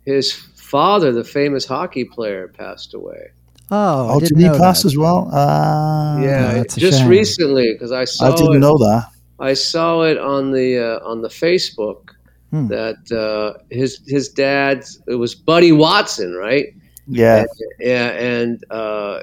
[0.06, 0.32] his
[0.70, 3.30] father, the famous hockey player, passed away.
[3.70, 4.88] Oh, I Oh, didn't did he know pass that.
[4.88, 5.28] as well?
[5.32, 7.08] Ah, yeah, that's just shame.
[7.08, 8.58] recently because I saw I didn't it.
[8.60, 9.08] know that.
[9.40, 12.10] I saw it on the uh, on the Facebook
[12.50, 12.68] Hmm.
[12.68, 16.66] that uh, his his dad it was Buddy Watson, right?
[17.06, 17.44] Yeah,
[17.78, 19.18] Yeah, and uh,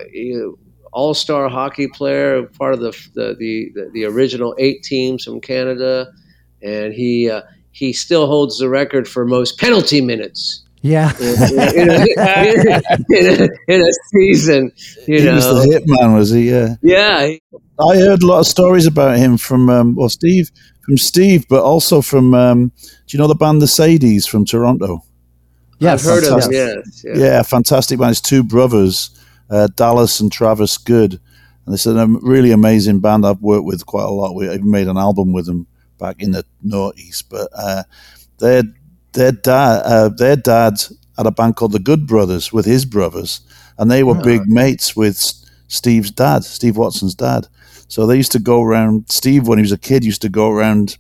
[0.94, 6.08] all star hockey player, part of the, the the the original eight teams from Canada,
[6.62, 11.12] and he uh, he still holds the record for most penalty minutes Yeah.
[11.20, 11.26] in,
[11.80, 12.06] in, a,
[13.10, 14.72] in, a, in a season.
[15.08, 16.52] You he know, was the hitman, was he?
[16.52, 16.76] Yeah.
[16.84, 17.38] yeah,
[17.80, 20.52] I heard a lot of stories about him from, um, well, Steve,
[20.84, 22.72] from Steve, but also from, um,
[23.08, 25.02] do you know the band The Sadies from Toronto?
[25.80, 26.52] Yeah, I've heard of them.
[26.52, 27.18] Yes, yeah.
[27.18, 28.12] Yeah, fantastic band.
[28.12, 29.10] It's two brothers,
[29.50, 31.20] uh, Dallas and Travis Good.
[31.66, 34.36] And it's a um, really amazing band I've worked with quite a lot.
[34.36, 35.66] We even made an album with them
[35.98, 37.28] back in the Northeast.
[37.32, 37.84] But uh,
[38.38, 38.62] their,
[39.16, 40.74] their, dad, uh, their dad
[41.18, 43.42] had a band called the Good Brothers with his brothers.
[43.78, 44.24] And they were Oh.
[44.24, 45.20] big mates with
[45.68, 47.48] Steve's dad, Steve Watson's dad.
[47.88, 49.06] So they used to go around.
[49.10, 50.98] Steve, when he was a kid, used to go around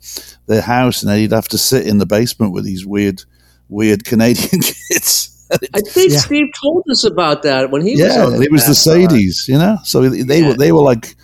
[0.48, 3.24] their house, and then he'd have to sit in the basement with these weird,
[3.70, 5.32] weird Canadian kids.
[5.52, 6.20] I think Yeah.
[6.20, 9.58] Steve told us about that when he was yeah, it was the Fast Sadies, you
[9.58, 9.78] know.
[9.84, 10.48] So they Yeah.
[10.50, 11.16] were they were like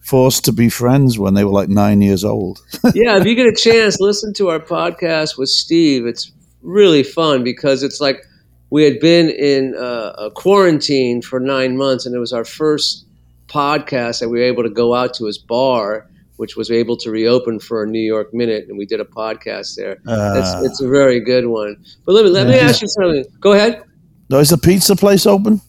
[0.00, 2.58] forced to be friends when they were like nine years old.
[2.94, 6.06] yeah, if you get a chance, listen to our podcast with Steve.
[6.06, 6.30] It's
[6.62, 8.24] really fun because it's like
[8.70, 13.06] we had been in uh, a quarantine for nine months, and it was our first
[13.48, 17.10] podcast that we were able to go out to his bar, which was able to
[17.10, 19.98] reopen for a New York minute, and we did a podcast there.
[20.06, 21.76] Uh, It's, it's a very good one.
[22.04, 23.24] But let me let me ask you something.
[23.40, 23.82] Go ahead.
[24.28, 25.60] no, is the pizza place open?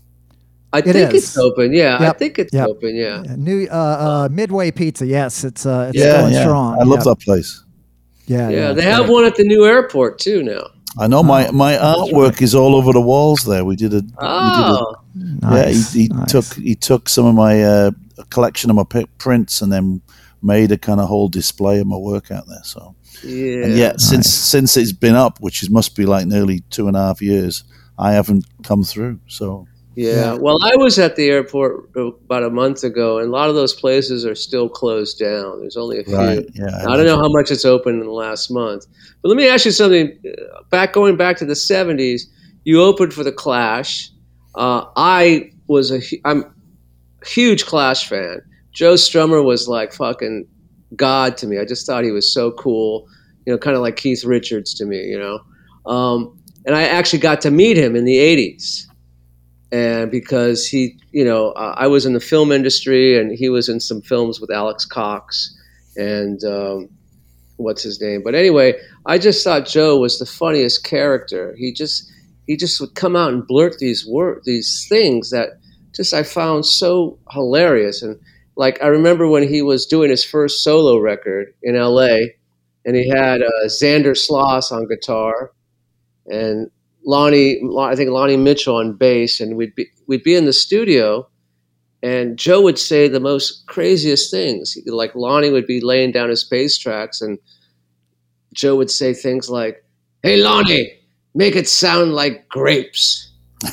[0.73, 1.23] I think is.
[1.23, 1.73] it's open.
[1.73, 2.67] Yeah, I think it's Yep.
[2.67, 2.95] open.
[2.95, 3.23] Yeah.
[3.25, 5.05] Yeah, New uh, uh, Midway Pizza.
[5.05, 6.43] Yes, it's uh, it's yeah, going yeah.
[6.43, 6.79] strong.
[6.79, 7.11] I love yeah.
[7.11, 7.63] that place.
[8.27, 9.11] Yeah, Yeah, they have great.
[9.13, 10.67] one at the new airport too now.
[10.97, 13.63] I know my Oh, my artwork is all over the walls there.
[13.63, 16.31] We did a we did a Oh, Nice, yeah, he, he nice.
[16.31, 17.91] took he took some of my uh,
[18.29, 20.01] collection of my pi- prints and then
[20.41, 22.63] made a kind of whole display of my work out there.
[22.63, 23.65] So yeah.
[23.65, 26.95] and yet since since it's been up, which is must be like nearly two and
[26.97, 27.63] a half years,
[27.97, 29.19] I haven't come through.
[29.27, 30.13] So Yeah.
[30.13, 30.33] Yeah.
[30.35, 33.73] Well, I was at the airport about a month ago, and a lot of those
[33.73, 35.59] places are still closed down.
[35.59, 36.15] There's only a few.
[36.15, 38.85] right, yeah, I don't know how much it's open in the last month.
[39.21, 40.17] But let me ask you something.
[40.69, 42.23] Back going back to the 70s,
[42.63, 44.09] you opened for the Clash.
[44.55, 48.41] Uh, I was a I'm a huge Clash fan.
[48.71, 50.47] Joe Strummer was like fucking
[50.95, 51.59] god to me.
[51.59, 53.07] I just thought he was so cool.
[53.45, 55.03] You know, kind of like Keith Richards to me.
[55.03, 58.85] You know, um, and I actually got to meet him in the 80s
[59.71, 63.79] and because he, you know, I was in the film industry and he was in
[63.79, 65.57] some films with Alex Cox
[65.95, 66.89] and um,
[67.57, 68.21] what's his name.
[68.23, 68.73] But anyway,
[69.05, 71.55] I just thought Joe was the funniest character.
[71.57, 72.11] He just
[72.47, 75.51] he just would come out and blurt these word these things that
[75.95, 78.01] just I found so hilarious.
[78.01, 78.19] And
[78.57, 82.35] like I remember when he was doing his first solo record in L.A.
[82.85, 85.51] and he had uh, Zander Schloss on guitar
[86.27, 86.69] and
[87.05, 91.27] Lonnie, I think Lonnie Mitchell on bass, and we'd be we'd be in the studio,
[92.03, 94.77] and Joe would say the most craziest things.
[94.85, 97.39] Like Lonnie would be laying down his bass tracks, and
[98.53, 99.83] Joe would say things like,
[100.23, 100.93] "Hey Lonnie,
[101.33, 103.31] make it sound like grapes,"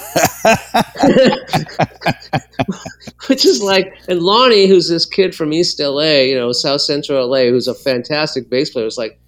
[3.29, 7.29] which is like, and Lonnie, who's this kid from East LA, you know, South Central
[7.29, 9.19] LA, who's a fantastic bass player, is like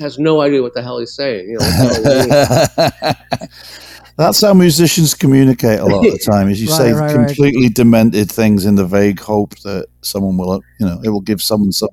[0.00, 1.48] has no idea what the hell he's saying.
[1.50, 3.06] You know, what the hell he
[3.40, 3.50] means.
[4.16, 6.48] That's how musicians communicate a lot of the time.
[6.48, 7.26] Is you Right, say right, right.
[7.26, 11.42] completely demented things in the vague hope that someone will, you know, it will give
[11.42, 11.88] someone some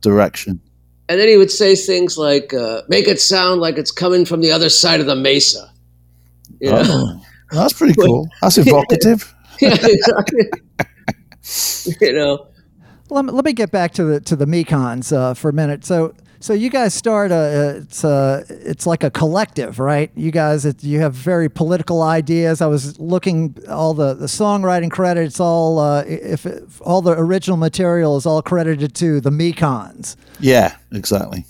[0.00, 0.60] direction.
[1.08, 4.40] And then he would say things like, uh, make it sound like it's coming from
[4.40, 5.72] the other side of the mesa.
[6.60, 6.82] You know?
[6.84, 7.20] Oh,
[7.52, 8.28] that's pretty cool.
[8.42, 9.32] That's evocative.
[9.60, 10.50] Yeah, exactly.
[12.00, 12.46] you know,
[13.10, 15.84] Let me, let me get back to the to the Mekons uh, for a minute.
[15.84, 20.10] So so you guys start a it's a it's like a collective, right?
[20.16, 22.60] You guys it, you have very political ideas.
[22.60, 27.56] I was looking all the the songwriting credits all uh, if, if all the original
[27.56, 31.44] material is all credited to the Mekons Yeah, exactly.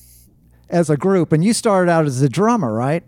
[0.69, 3.05] as a group, and you started out as a drummer, right?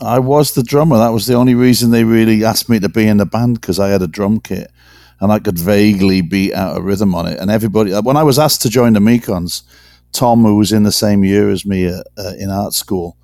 [0.00, 0.96] I was the drummer.
[0.98, 3.78] That was the only reason they really asked me to be in the band because
[3.78, 4.70] I had a drum kit
[5.20, 7.38] and I could vaguely beat out a rhythm on it.
[7.38, 9.62] And everybody, when I was asked to join the Mekons,
[10.12, 13.16] Tom, who was in the same year as me uh, uh, in art school,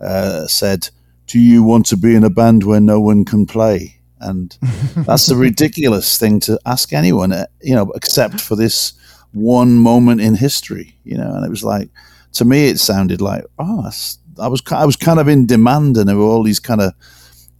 [0.00, 0.88] uh, said,
[1.26, 4.00] do you want to be in a band where no one can play?
[4.20, 4.56] And
[4.96, 8.92] that's a ridiculous thing to ask anyone, uh, you know, except for this
[9.32, 11.34] one moment in history, you know.
[11.34, 11.90] And it was like,
[12.34, 13.88] to me, it sounded like, oh,
[14.38, 16.92] I was I was kind of in demand, and there were all these kind of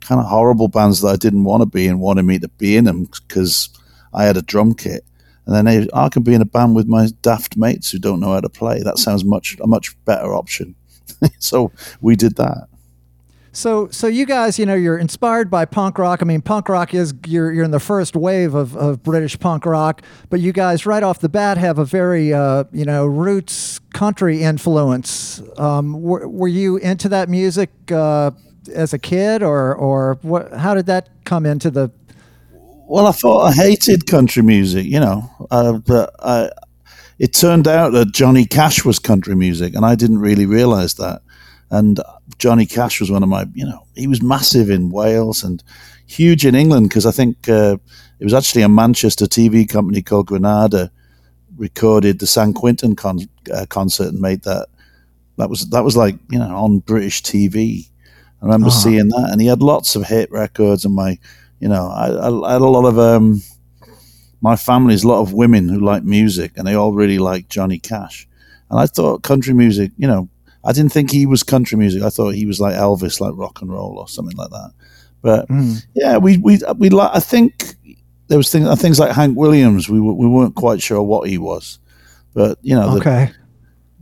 [0.01, 2.77] kind of horrible bands that I didn't want to be in wanted me to be
[2.77, 3.69] in them because
[4.13, 5.05] I had a drum kit.
[5.47, 8.33] And then I can be in a band with my daft mates who don't know
[8.33, 8.81] how to play.
[8.83, 10.75] That sounds much a much better option.
[11.39, 12.69] so we did that.
[13.55, 16.23] So, so you guys, you know, you're inspired by punk rock.
[16.23, 19.67] I mean, punk rock is you're you're in the first wave of, of British punk
[19.67, 20.01] rock,
[20.31, 24.43] but you guys right off the bat have a very uh, you know roots country
[24.43, 25.43] influence.
[25.59, 28.31] Um, were, were you into that music uh,
[28.75, 30.51] as a kid, or or what?
[30.55, 31.91] How did that come into the?
[32.93, 36.51] Well, I thought I hated country music, you know, uh, but I,
[37.19, 41.23] it turned out that Johnny Cash was country music, and I didn't really realize that.
[41.71, 42.01] And
[42.37, 45.65] Johnny Cash was one of my, you know, he was massive in Wales and
[46.07, 47.79] huge in England because I think uh,
[48.21, 50.91] it was actually a Manchester TV company called Granada
[51.57, 54.69] recorded the San Quentin con- uh, concert and made that.
[55.39, 57.89] That was that was like you know on British TV.
[58.43, 58.77] I remember uh-huh.
[58.77, 60.85] seeing that, and he had lots of hit records.
[60.85, 61.19] And my,
[61.63, 62.09] you know, I,
[62.49, 63.41] I had a lot of um,
[64.41, 67.79] my family's a lot of women who like music, and they all really like Johnny
[67.79, 68.27] Cash.
[68.69, 70.29] And I thought country music, you know,
[70.65, 72.03] I didn't think he was country music.
[72.03, 74.73] I thought he was like Elvis, like rock and roll or something like that.
[75.23, 75.87] But mm.
[75.95, 77.13] yeah, we we we like.
[77.15, 77.77] I think
[78.27, 79.89] there was things things like Hank Williams.
[79.89, 81.79] We we weren't quite sure what he was,
[82.35, 83.31] but you know, okay.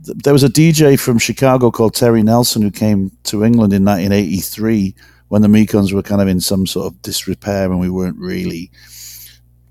[0.01, 3.85] The, there was a DJ from Chicago called Terry Nelson who came to England in
[3.85, 4.95] 1983
[5.31, 8.69] when the Mekons were kind of in some sort of disrepair and we weren't really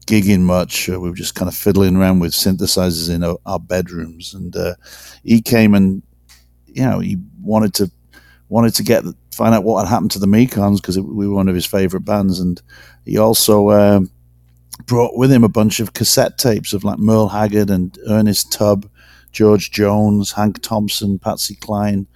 [0.06, 0.88] gigging much.
[0.88, 4.56] Uh, we were just kind of fiddling around with synthesizers in our, our bedrooms, and
[4.56, 4.74] uh,
[5.22, 6.02] he came and
[6.66, 7.90] you know, he wanted to
[8.48, 11.48] wanted to get find out what had happened to the Mekons because we were one
[11.48, 12.62] of his favorite bands, and
[13.04, 14.10] he also um,
[14.86, 18.88] brought with him a bunch of cassette tapes of like Merle Haggard and Ernest Tubb,
[19.30, 22.06] George Jones, Hank Thompson, Patsy Cline,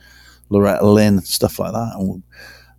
[0.49, 2.23] Loretta Lynn, stuff like that, and,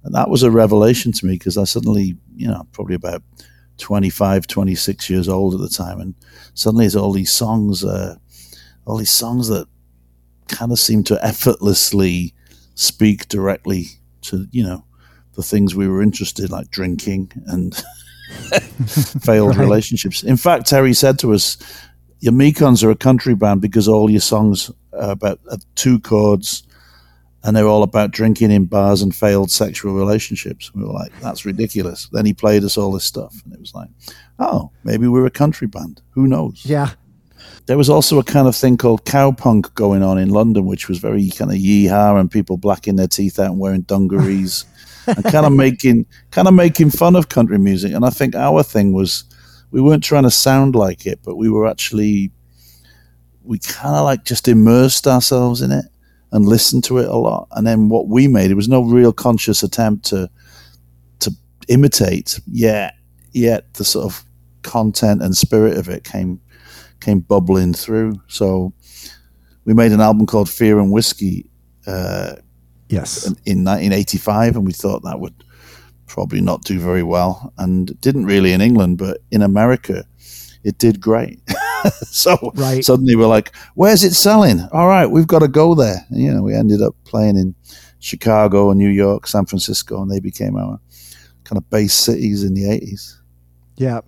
[0.05, 3.23] and that was a revelation to me because I suddenly, you know, probably about
[3.79, 6.13] 25, 26 years old at the time, and
[6.53, 8.15] suddenly there's all these songs, uh,
[8.85, 9.67] all these songs that
[10.47, 12.33] kind of seemed to effortlessly
[12.75, 13.87] speak directly
[14.21, 14.85] to you know
[15.33, 17.75] the things we were interested, like drinking and
[19.23, 19.57] failed right.
[19.57, 20.23] relationships.
[20.23, 21.57] In fact, Terry said to us,
[22.19, 26.61] "Your Mekons are a country band because all your songs are about uh, two chords."
[27.45, 30.73] And they're all about drinking in bars and failed sexual relationships.
[30.73, 32.09] We were like, that's ridiculous.
[32.11, 33.89] Then he played us all this stuff, and it was like,
[34.39, 36.01] oh, maybe we're a country band.
[36.11, 36.65] Who knows?
[36.65, 36.89] Yeah,
[37.65, 40.99] there was also a kind of thing called cowpunk going on in London, which was
[40.99, 44.65] very kind of yeehaw and people blacking their teeth out and wearing dungarees
[45.07, 47.93] and kind of making kind of making fun of country music.
[47.93, 49.23] And I think our thing was
[49.71, 52.31] we weren't trying to sound like it, but we were actually
[53.43, 55.85] we kind of like just immersed ourselves in it
[56.31, 57.47] and listened to it a lot.
[57.51, 60.29] And then what we made, it was no real conscious attempt to
[61.19, 61.31] to
[61.67, 62.39] imitate.
[62.47, 62.93] Yet,
[63.31, 64.25] yet the sort of
[64.63, 66.39] content and spirit of it came
[66.99, 68.21] came bubbling through.
[68.27, 68.73] So
[69.65, 71.49] we made an album called Fear and Whiskey.
[71.87, 72.35] Uh,
[72.89, 73.25] yes.
[73.45, 75.43] In 1985, and we thought that would
[76.07, 80.05] probably not do very well, and didn't really in England, but in America,
[80.63, 81.41] it did great.
[82.03, 82.83] so right.
[82.83, 84.61] suddenly we're like, "Where's it selling?
[84.71, 87.55] All right, we've got to go there." And, you know, we ended up playing in
[87.99, 90.79] Chicago, New York, San Francisco, and they became our
[91.43, 93.17] kind of base cities in the 80s.
[93.77, 94.01] Yeah.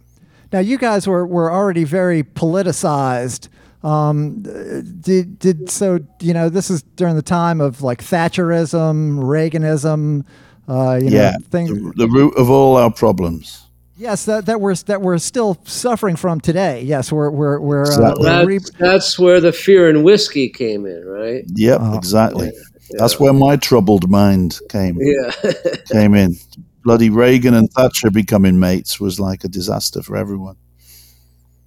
[0.52, 3.50] Now, you guys were, were already very politicized.
[3.84, 6.00] Um, did did so?
[6.20, 10.26] You know, this is during the time of like Thatcherism, Reaganism.
[10.68, 13.67] Uh, you yeah, know, things, the, the root of all our problems.
[13.98, 16.84] Yes, that, that we're that we're still suffering from today.
[16.84, 17.82] Yes, we're we're we're.
[17.82, 18.28] Exactly.
[18.30, 21.44] Uh, that's, that's, where the fear and whiskey came in, right?
[21.56, 22.52] Yep, uh, exactly.
[22.54, 22.98] Yeah.
[23.00, 24.98] That's where my troubled mind came.
[25.02, 25.32] Yeah,
[25.92, 26.36] came in
[26.88, 30.56] bloody Reagan and Thatcher becoming mates was like a disaster for everyone.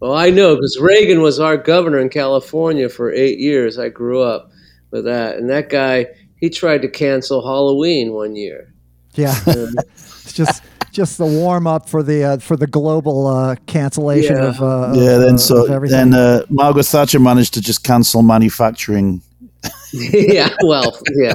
[0.00, 3.78] Well, I know because Reagan was our governor in California for eight years.
[3.78, 4.50] I grew up
[4.90, 6.06] with that, and that guy
[6.36, 8.72] he tried to cancel Halloween one year.
[9.14, 10.62] Yeah, it's just
[10.92, 14.48] just the warm up for the uh, for the global uh, cancellation yeah.
[14.48, 15.10] of uh, yeah.
[15.12, 19.22] Of, then so then uh, Margaret Thatcher managed to just cancel manufacturing.
[19.92, 21.34] yeah, well, yeah.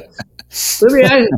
[0.82, 1.30] Let me ask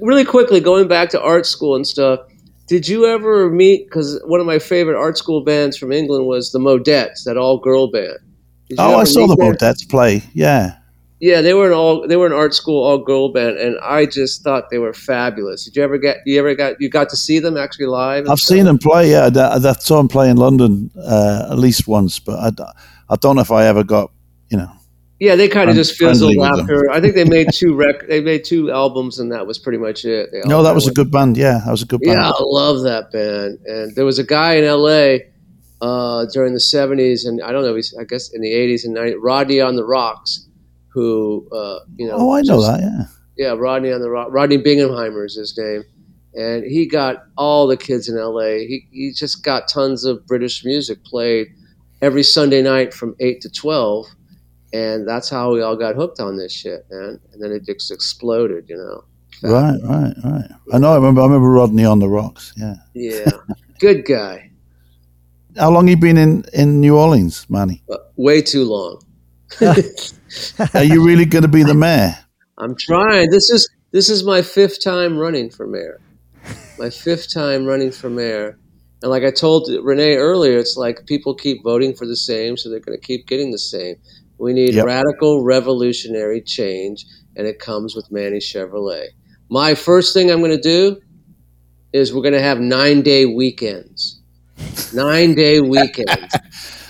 [0.00, 2.20] really quickly, going back to art school and stuff.
[2.68, 3.86] Did you ever meet?
[3.86, 7.58] Because one of my favorite art school bands from England was the Modettes, that all
[7.58, 8.18] girl band.
[8.78, 10.22] Oh, I saw the Modettes play.
[10.32, 10.76] Yeah.
[11.22, 14.06] Yeah, they were an all they were an art school all girl band, and I
[14.06, 15.64] just thought they were fabulous.
[15.64, 18.28] Did you ever get you ever got you got to see them actually live?
[18.28, 19.12] I've seen them play.
[19.12, 22.72] Yeah, I, I saw them play in London uh, at least once, but I,
[23.08, 24.10] I don't know if I ever got
[24.50, 24.72] you know.
[25.20, 26.90] Yeah, they kind of just fizzled after.
[26.90, 28.08] I think they made two rec.
[28.08, 30.30] They made two albums, and that was pretty much it.
[30.46, 31.36] No, that was a good band.
[31.36, 32.18] Yeah, that was a good band.
[32.18, 33.60] Yeah, I love that band.
[33.64, 35.30] And there was a guy in L.A.
[35.80, 39.14] Uh, during the '70s, and I don't know, I guess in the '80s and '90s,
[39.20, 40.48] Rodney on the Rocks
[40.92, 42.16] who uh, you know.
[42.18, 42.80] Oh, I know just, that.
[42.80, 43.04] Yeah.
[43.36, 45.84] Yeah, Rodney on the Rodney Bingenheimer is his name,
[46.34, 48.66] and he got all the kids in L.A.
[48.66, 51.48] He he just got tons of British music played
[52.02, 54.06] every Sunday night from eight to twelve,
[54.72, 57.18] and that's how we all got hooked on this shit, man.
[57.32, 59.04] And then it just exploded, you know.
[59.42, 60.50] Right, right, right.
[60.72, 60.92] I know.
[60.92, 61.22] I remember.
[61.22, 62.52] I remember Rodney on the Rocks.
[62.56, 62.74] Yeah.
[62.94, 63.30] Yeah.
[63.80, 64.50] Good guy.
[65.56, 67.82] How long you been in in New Orleans, Manny?
[67.90, 69.02] Uh, way too long.
[70.74, 72.16] Are you really going to be the mayor?
[72.58, 73.30] I'm trying.
[73.30, 76.00] This is this is my fifth time running for mayor.
[76.78, 78.58] My fifth time running for mayor.
[79.02, 82.70] And like I told Rene earlier, it's like people keep voting for the same, so
[82.70, 83.96] they're going to keep getting the same.
[84.38, 84.86] We need yep.
[84.86, 87.04] radical, revolutionary change,
[87.36, 89.08] and it comes with Manny Chevrolet.
[89.50, 91.00] My first thing I'm going to do
[91.92, 94.20] is we're going to have nine day weekends.
[94.94, 96.34] Nine day weekends.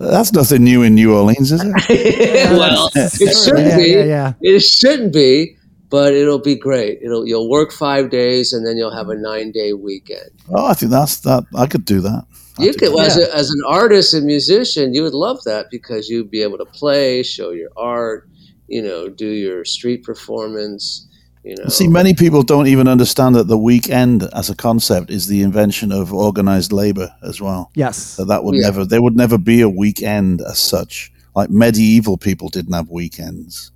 [0.00, 1.68] That's nothing new in New Orleans, is it?
[2.52, 3.90] well, it shouldn't yeah, be.
[3.90, 4.32] Yeah, yeah.
[4.40, 5.58] It shouldn't be,
[5.90, 7.00] but it'll be great.
[7.02, 10.30] It'll you'll work five days and then you'll have a nine day weekend.
[10.48, 11.44] Oh, I think that's that.
[11.54, 12.24] I could do that.
[12.58, 16.08] i you could, as, a, as an artist and musician, you would love that because
[16.08, 18.26] you'd be able to play, show your art,
[18.68, 21.09] you know, do your street performance
[21.42, 21.68] you know?
[21.68, 25.92] See, many people don't even understand that the weekend as a concept is the invention
[25.92, 27.70] of organized labor as well.
[27.74, 28.66] Yes, so that would yeah.
[28.66, 31.12] never there would never be a weekend as such.
[31.34, 33.72] Like medieval people didn't have weekends.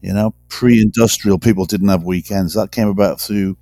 [0.00, 2.54] You know, pre-industrial people didn't have weekends.
[2.54, 3.56] That came about through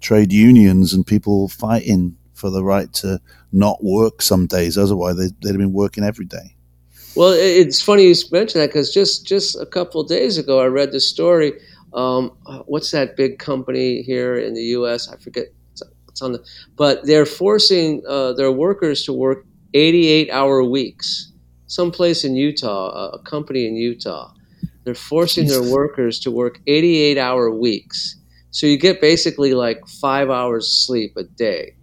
[0.00, 3.20] trade unions and people fighting for the right to
[3.52, 4.76] not work some days.
[4.76, 6.56] Otherwise, they, they'd have been working every day.
[7.16, 10.66] Well, it's funny you mention that because just just a couple of days ago, I
[10.66, 11.52] read this story
[11.94, 12.36] um,
[12.66, 15.08] what's that big company here in the U.S.?
[15.08, 15.46] I forget.
[16.08, 16.44] It's on the,
[16.76, 21.32] but they're forcing uh, their workers to work 88 hour weeks.
[21.66, 24.32] Someplace in Utah, a company in Utah,
[24.84, 25.60] they're forcing Jesus.
[25.60, 28.16] their workers to work 88 hour weeks.
[28.50, 31.74] So you get basically like five hours sleep a day.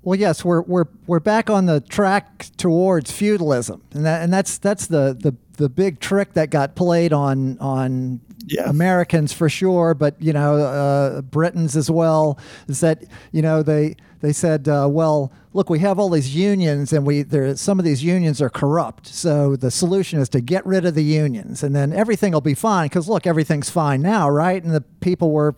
[0.00, 4.58] Well, yes, we're we're we're back on the track towards feudalism, and that and that's
[4.58, 8.68] that's the the the big trick that got played on on yeah.
[8.68, 12.38] Americans for sure, but you know uh, Britons as well.
[12.68, 16.92] Is that you know they they said, uh, well, look, we have all these unions,
[16.92, 19.06] and we there some of these unions are corrupt.
[19.06, 22.54] So the solution is to get rid of the unions, and then everything will be
[22.54, 22.86] fine.
[22.86, 24.62] Because look, everything's fine now, right?
[24.62, 25.54] And the people were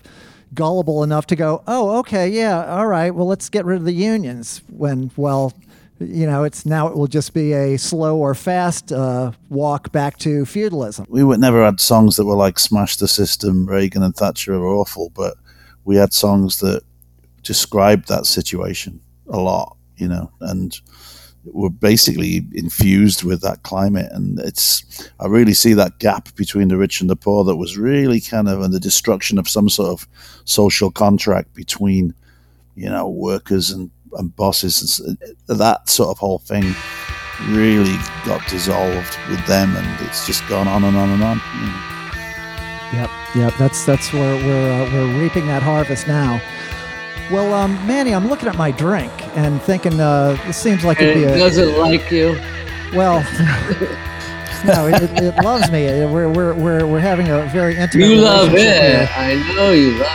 [0.55, 3.93] gullible enough to go, oh, okay, yeah, all right, well, let's get rid of the
[3.93, 4.63] unions.
[4.69, 5.53] When well,
[5.99, 10.19] you know, it's now it will just be a slow or fast uh, walk back
[10.19, 11.07] to feudalism.
[11.09, 14.67] We would never had songs that were like "Smash the System," Reagan and Thatcher are
[14.67, 15.35] awful, but
[15.85, 16.83] we had songs that
[17.43, 20.79] described that situation a lot, you know, and
[21.45, 24.11] were basically infused with that climate.
[24.13, 27.79] And it's I really see that gap between the rich and the poor that was
[27.79, 30.09] really kind of and the destruction of some sort of
[30.45, 32.15] social contract between
[32.75, 35.01] you know workers and and bosses,
[35.47, 36.75] that sort of whole thing
[37.49, 41.41] really got dissolved with them, and it's just gone on and on and on.
[42.93, 43.55] Yep, yep.
[43.59, 46.41] That's that's where we're uh, we're reaping that harvest now.
[47.31, 51.15] Well, um, Manny, I'm looking at my drink and thinking uh, this seems like it'd
[51.15, 52.39] be it a, doesn't like you.
[52.95, 53.21] Well.
[54.65, 55.87] no, it, it, loves me.
[56.07, 58.07] We're, we're, we're, we're having a very intimate.
[58.07, 58.61] You love it.
[58.61, 59.09] Here.
[59.15, 60.09] I know you love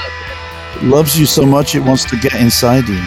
[0.78, 0.84] it.
[0.84, 0.88] it.
[0.88, 3.02] Loves you so much it wants to get inside you.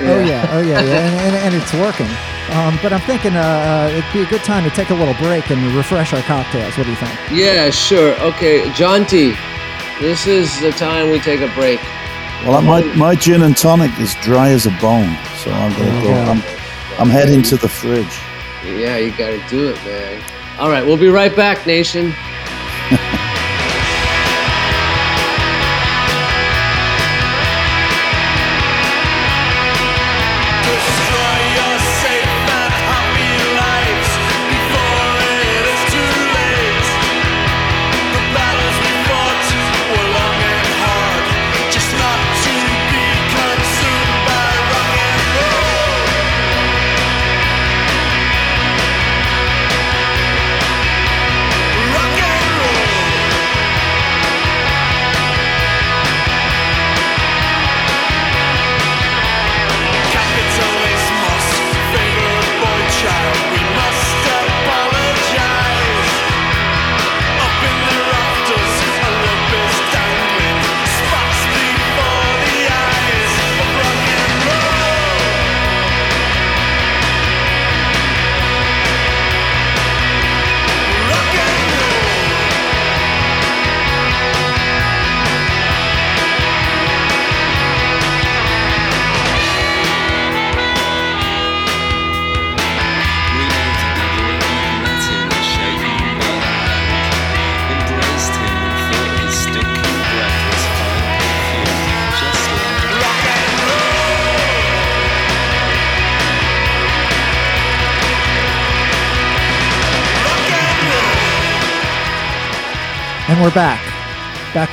[0.00, 2.08] Oh yeah, oh yeah, yeah, and, and, and it's working.
[2.50, 5.14] Um, but I'm thinking uh, uh, it'd be a good time to take a little
[5.14, 6.76] break and refresh our cocktails.
[6.76, 7.18] What do you think?
[7.30, 8.20] Yeah, sure.
[8.20, 9.34] Okay, John T.
[10.00, 11.80] This is the time we take a break.
[12.44, 16.12] Well, my my gin and tonic is dry as a bone, so I'm gonna go.
[16.12, 16.42] I'm,
[16.98, 18.18] I'm heading to the fridge.
[18.64, 20.22] Yeah, you got to do it, man.
[20.58, 22.14] All right, we'll be right back, nation.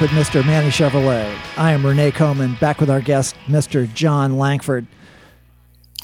[0.02, 0.44] with Mr.
[0.44, 1.32] Manny Chevrolet.
[1.58, 3.92] I am Rene Coman, back with our guest, Mr.
[3.94, 4.88] Jon Langford.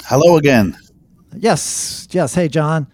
[0.04, 0.76] Hello again.
[1.36, 2.32] Yes, yes.
[2.32, 2.86] Hey, Jon.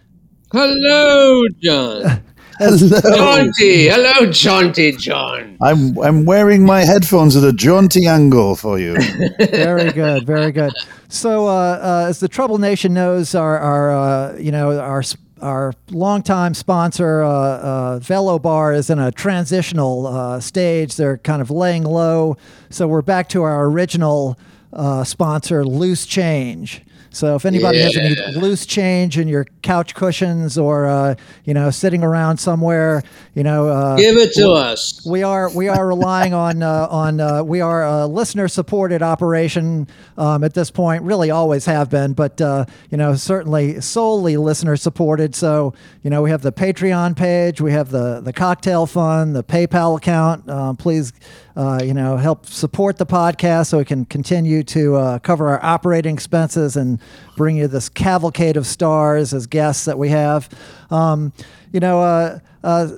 [0.51, 2.23] Hello, Jon.
[2.57, 2.87] Hello.
[2.87, 3.87] Jaunty.
[3.87, 5.57] Hello, Jaunty Jon.
[5.61, 8.95] I'm I'm wearing my headphones at a jaunty angle for you.
[9.39, 10.73] very good, very good.
[11.09, 15.03] So, uh, uh, as the Trouble Nation knows, our, our uh, you know our
[15.45, 20.95] our longtime sponsor, uh, uh, Velo Bar, is in a transitional uh, stage.
[20.95, 22.37] They're kind of laying low.
[22.71, 24.39] So we're back to our original
[24.73, 26.81] uh, sponsor, Loose Change.
[27.15, 31.71] So if anybody has any loose change in your couch cushions or uh, you know
[31.71, 33.03] sitting around somewhere,
[33.33, 35.05] you know, uh, give it to us.
[35.05, 39.87] We are we are relying on uh, on uh, we are a listener supported operation
[40.17, 41.03] um, at this point.
[41.03, 45.35] Really, always have been, but uh, you know certainly solely listener supported.
[45.35, 49.43] So you know we have the Patreon page, we have the the cocktail fund, the
[49.43, 50.49] PayPal account.
[50.49, 51.13] Um, please
[51.55, 55.63] uh, you know, help support the podcast so we can continue to uh, cover our
[55.63, 56.99] operating expenses and
[57.37, 60.49] bring you this cavalcade of stars as guests that we have.
[60.91, 61.31] Um,
[61.71, 62.89] you know, uh, uh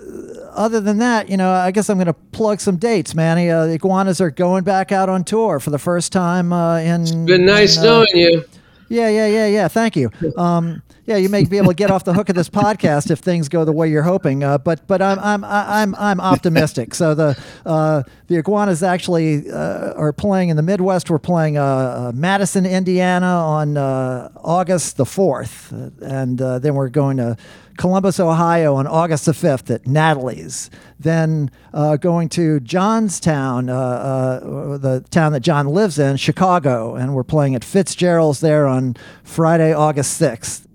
[0.53, 3.51] other than that, you know, I guess I'm going to plug some dates, Manny.
[3.51, 7.01] Uh, the Iguanas are going back out on tour for the first time in.
[7.01, 8.43] It's been nice knowing you.
[8.89, 9.67] Yeah, yeah, yeah, yeah.
[9.67, 10.09] Thank you.
[10.35, 13.19] Um, yeah, you may be able to get off the hook of this podcast if
[13.19, 14.43] things go the way you're hoping.
[14.43, 16.93] Uh, but but I'm I'm I'm I'm optimistic.
[16.93, 21.09] So the uh, the iguanas actually uh, are playing in the Midwest.
[21.09, 27.17] We're playing uh, uh, Madison, Indiana, on uh, August the fourth, and then we're going
[27.17, 27.37] to
[27.77, 30.69] Columbus, Ohio on August the 5th at Natalie's.
[30.99, 37.13] Then uh, going to Johnstown, uh, uh, the town that Jon lives in, Chicago, and
[37.13, 40.66] we're playing at Fitzgerald's there on Friday, August 6th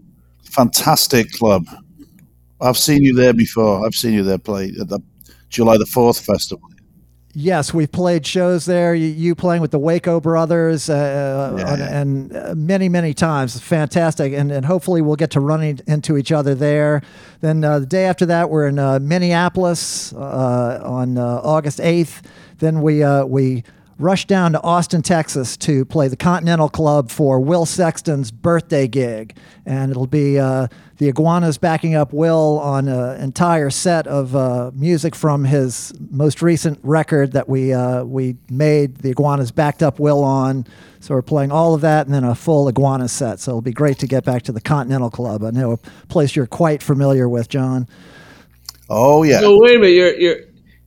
[0.52, 1.66] fantastic club.
[2.60, 3.84] I've seen you there before.
[3.84, 5.00] I've seen you there play at the
[5.48, 6.68] July the Fourth festival.
[7.34, 8.94] Yes, we've played shows there.
[8.94, 12.00] You, you playing with the Waco Brothers, uh, yeah.
[12.00, 13.58] and uh, many, many times.
[13.58, 17.00] Fantastic, and and hopefully we'll get to running into each other there.
[17.40, 22.20] Then uh, the day after that, we're in uh, Minneapolis uh, on uh, August eighth.
[22.58, 23.64] Then we we
[23.98, 29.36] rush down to Austin, Texas to play the Continental Club for Will Sexton's birthday gig.
[29.64, 30.68] And it'll be uh,
[30.98, 36.42] the Iguanas backing up Will on an entire set of uh, music from his most
[36.42, 38.98] recent record that we, uh, we made.
[38.98, 40.66] The Iguanas backed up Will on.
[41.00, 43.40] So we're playing all of that and then a full Iguana set.
[43.40, 45.42] So it'll be great to get back to the Continental Club.
[45.44, 45.76] I know a
[46.08, 47.88] place you're quite familiar with, Jon.
[48.88, 49.40] Oh, yeah.
[49.40, 49.94] So wait a minute.
[49.94, 50.36] You're, you're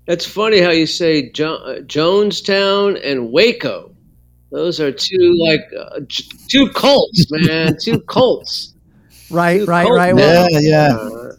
[0.06, 3.91] that's funny how you say jo- uh, Jonestown and Waco.
[4.51, 6.01] Those are two like uh,
[6.47, 7.76] two cults, man.
[7.82, 8.74] two cults.
[9.30, 10.16] Right, two right, cult right.
[10.16, 10.95] Yeah, yeah.
[10.95, 11.32] Uh,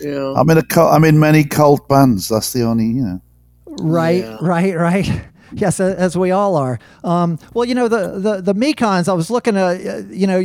[0.00, 0.34] you know.
[0.34, 2.28] I'm in a cult, I'm in many cult bands.
[2.28, 3.20] That's the only, you know.
[3.66, 4.38] Right, yeah.
[4.40, 5.24] right, right.
[5.50, 6.78] Yes, as we all are.
[7.02, 9.08] Um, well, you know the the the Mekons.
[9.08, 10.42] I was looking at, uh, you know,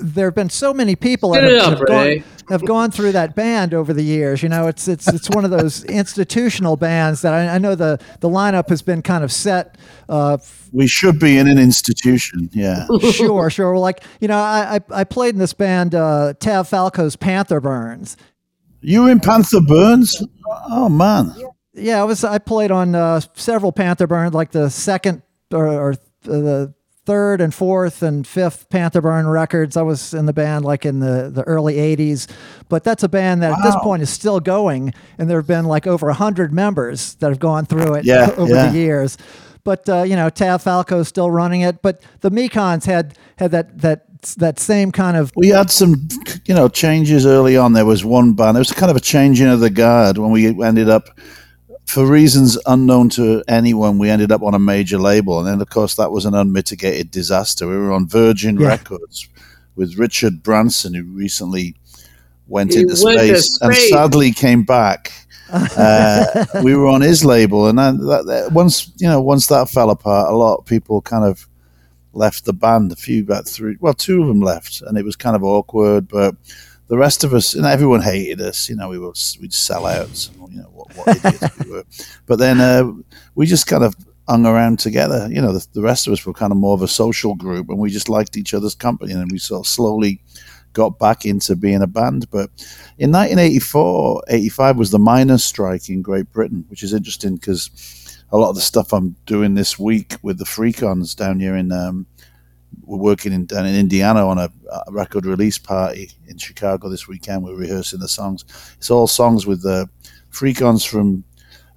[0.00, 3.34] there have been so many people that have, up, have, gone, have, gone, through that
[3.34, 4.42] band over the years.
[4.42, 7.98] You know, it's it's it's one of those institutional bands that I, I, know the
[8.20, 9.76] the lineup has been kind of set.
[10.08, 10.38] Uh,
[10.72, 12.86] we should be in an institution, yeah.
[13.12, 13.72] sure, sure.
[13.72, 17.60] Well, like you know, I I, I played in this band, uh, Tav Falco's Panther
[17.60, 18.16] Burns.
[18.80, 20.22] You in Panther Burns?
[20.68, 21.34] Oh man.
[21.74, 22.24] Yeah, I was.
[22.24, 25.22] I played on uh, several Panther Burns, like the second
[25.52, 26.74] or, or the
[27.06, 29.76] third and fourth and fifth Panther Burn records.
[29.76, 32.28] I was in the band like in the, the early 80s,
[32.68, 33.56] but that's a band that wow.
[33.58, 34.92] at this point is still going.
[35.16, 38.52] And there have been like over 100 members that have gone through it yeah, over
[38.52, 38.70] yeah.
[38.70, 39.16] the years.
[39.64, 41.80] But, uh, you know, Tav Falco's still running it.
[41.80, 44.02] But the Mekons had, had that, that
[44.34, 45.30] that same kind of.
[45.36, 46.08] We had some,
[46.46, 47.74] you know, changes early on.
[47.74, 48.56] There was one band.
[48.56, 51.08] There was kind of a changing of the guard when we ended up
[51.86, 55.70] for reasons unknown to anyone, we ended up on a major label, and then of
[55.70, 57.66] course that was an unmitigated disaster.
[57.66, 58.68] We were on Virgin yeah.
[58.68, 59.28] Records
[59.76, 61.76] with Richard Branson, who recently
[62.48, 65.12] went, into, went space, space, and sadly came back.
[65.52, 69.68] uh, we were on his label, and then that, that, once you know, once that
[69.68, 71.48] fell apart, a lot of people kind of
[72.14, 72.90] left the band.
[72.90, 76.08] A few, about three, well, two of them left, and it was kind of awkward,
[76.08, 76.34] but
[76.88, 78.68] the rest of us, and everyone hated us.
[78.68, 80.28] You know, we were we'd sell out.
[80.50, 81.84] You know what, what idiots we were.
[82.26, 82.92] But then uh,
[83.34, 83.94] we just kind of
[84.28, 85.28] hung around together.
[85.30, 87.68] You know, the, the, rest of us were kind of more of a social group,
[87.68, 90.20] and we just liked each other's company, and we sort of slowly
[90.72, 92.30] got back into being a band.
[92.30, 92.50] But
[92.98, 97.70] in 1984, 85 was the miners' strike in Great Britain, which is interesting because
[98.30, 101.72] a lot of the stuff I'm doing this week with the Freakons down here in
[101.72, 102.06] um,
[102.86, 107.08] we're working in, down in Indiana on a, a, record release party in Chicago this
[107.08, 107.44] weekend.
[107.44, 108.44] We're rehearsing the songs.
[108.78, 109.88] It's all songs with the
[110.30, 111.24] Freakons from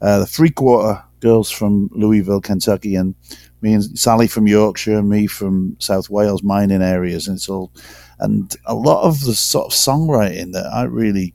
[0.01, 3.15] uh, the Freakwater girls from Louisville, Kentucky, and
[3.61, 7.71] me and Sally from Yorkshire, me from South Wales mining areas, and it's all
[8.19, 11.33] and a lot of the sort of songwriting that I really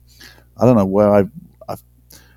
[0.57, 1.25] I don't know where I
[1.67, 1.75] I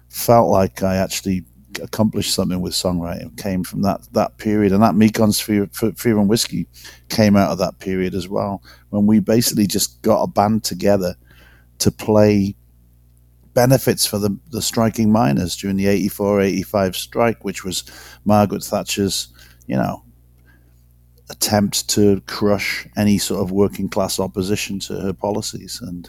[0.08, 1.44] felt like I actually
[1.82, 6.28] accomplished something with songwriting came from that that period, and that Mekon's Fear, Fear and
[6.28, 6.66] Whiskey
[7.08, 11.14] came out of that period as well, when we basically just got a band together
[11.78, 12.54] to play
[13.54, 17.84] benefits for the, the striking miners during the 84 85 strike, which was
[18.24, 19.28] Margaret Thatcher's,
[19.66, 20.04] you know,
[21.30, 25.80] attempt to crush any sort of working class opposition to her policies.
[25.82, 26.08] And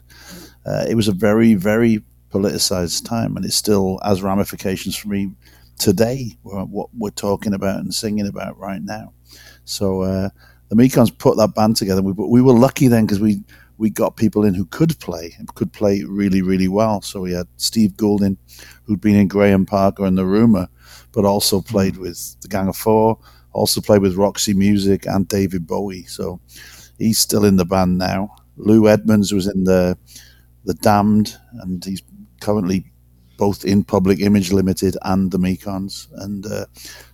[0.66, 5.32] uh, it was a very, very politicized time, and it still has ramifications for me
[5.78, 9.14] today, what we're talking about and singing about right now.
[9.66, 10.30] So uh,
[10.70, 12.02] the Mekons put that band together.
[12.02, 13.44] We, we were lucky then because we
[13.78, 17.02] we got people in who could play and could play really, really well.
[17.02, 18.38] So we had Steve Goulding,
[18.84, 20.68] who'd been in Graham Parker and The Rumour,
[21.14, 22.00] but also played mm.
[22.00, 23.18] with the Gang of Four,
[23.54, 26.04] also played with Roxy Music and David Bowie.
[26.04, 26.42] So
[26.98, 28.36] he's still in the band now.
[28.58, 29.98] Lu Edmonds was in the
[30.66, 32.02] the Damned, and he's
[32.40, 32.86] currently
[33.40, 36.08] both in Public Image Limited and the Mekons.
[36.22, 36.66] And uh,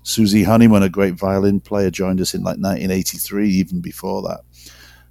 [0.01, 4.41] Susie Honeyman, a great violin player, joined us in like 1983, even before that.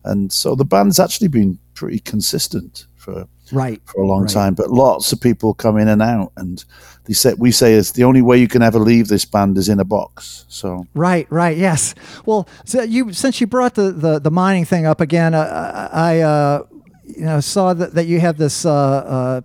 [0.02, 4.30] And so the band's actually been pretty consistent for right for a long right.
[4.30, 4.54] time.
[4.54, 6.62] But lots of people come in and out, and
[7.04, 9.68] they say we say it's the only way you can ever leave this band is
[9.68, 10.44] in a box.
[10.48, 11.94] So right, right, yes.
[12.26, 16.20] Well, so you since you brought the the, the mining thing up again, uh, I
[16.20, 16.66] uh,
[17.04, 18.66] you know saw that that you have this.
[18.66, 19.40] Uh,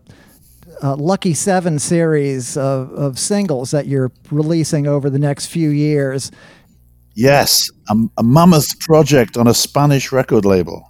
[0.81, 6.31] uh, Lucky Seven series of, of singles that you're releasing over the next few years.
[7.15, 10.89] Yes, a, a mammoth project on a Spanish record label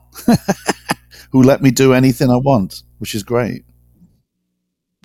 [1.31, 3.63] who let me do anything I want, which is great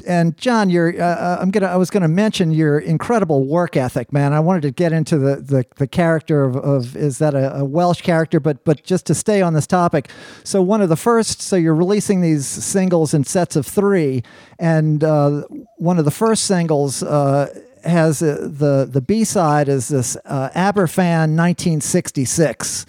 [0.07, 4.13] and Jon, you're, uh, uh, I'm gonna, I was gonna mention your incredible work ethic,
[4.13, 4.33] man.
[4.33, 7.65] I wanted to get into the the, the character of, of is that a, a,
[7.65, 10.11] Welsh character, but but just to stay on this topic.
[10.43, 14.23] So one of the first, so you're releasing these singles in sets of three,
[14.59, 15.43] and uh,
[15.79, 17.03] one of the first singles.
[17.03, 22.87] Uh, has uh, the the B side is this uh, Aberfan 1966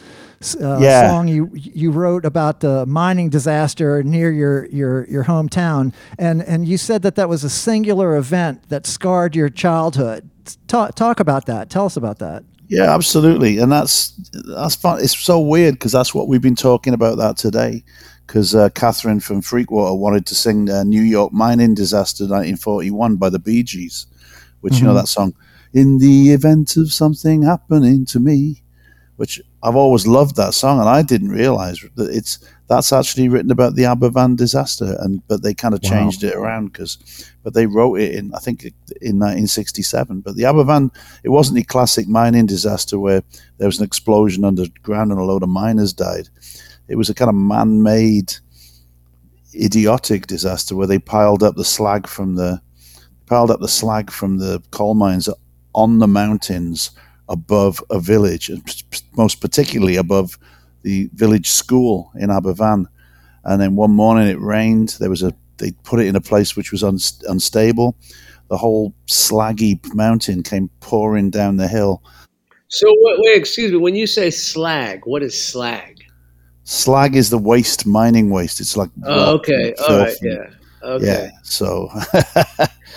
[0.54, 1.10] uh, yeah.
[1.10, 6.68] song you you wrote about the mining disaster near your your your hometown, and and
[6.68, 10.30] you said that that was a singular event that scarred your childhood.
[10.68, 11.70] Talk talk about that.
[11.70, 12.44] Tell us about that.
[12.68, 15.02] Yeah, absolutely, and that's that's fun.
[15.02, 17.84] It's so weird because that's what we've been talking about that today.
[18.26, 23.30] Because uh, Catherine from Freakwater wanted to sing uh, "New York Mining Disaster 1941" by
[23.30, 24.08] the Bee Gees,
[24.62, 24.80] which mm-hmm.
[24.80, 25.02] you know mm-hmm.
[25.02, 25.36] that song.
[25.74, 28.64] In the event of something happening to me,
[29.18, 32.38] which I've always loved that song, and I didn't realize that it's
[32.68, 35.90] that's actually written about the Aberfan disaster, and but they kind of wow.
[35.90, 37.00] changed it around because,
[37.42, 40.22] but they wrote it in I think in 1967.
[40.22, 43.24] But the Aberfan, it wasn't the classic mining disaster where
[43.58, 46.30] there was an explosion underground and a load of miners died.
[46.88, 48.36] It was a kind of man-made,
[49.56, 52.62] idiotic disaster where they piled up the slag from the
[53.26, 55.28] piled up the slag from the coal mines
[55.74, 56.92] on the mountains
[57.30, 58.52] above a village,
[59.16, 60.38] most particularly above
[60.84, 62.86] the village school in Aberfan.
[63.44, 64.98] And then one morning it rained.
[65.00, 67.96] There was a they put it in a place which was un, unstable.
[68.50, 72.04] The whole slaggy mountain came pouring down the hill.
[72.68, 73.78] So wait, wait, excuse me.
[73.78, 76.04] When you say slag, what is slag?
[76.64, 78.60] Slag is the waste, mining waste.
[78.60, 80.50] It's like oh, okay, all right, yeah,
[80.84, 81.30] okay, yeah.
[81.44, 81.90] So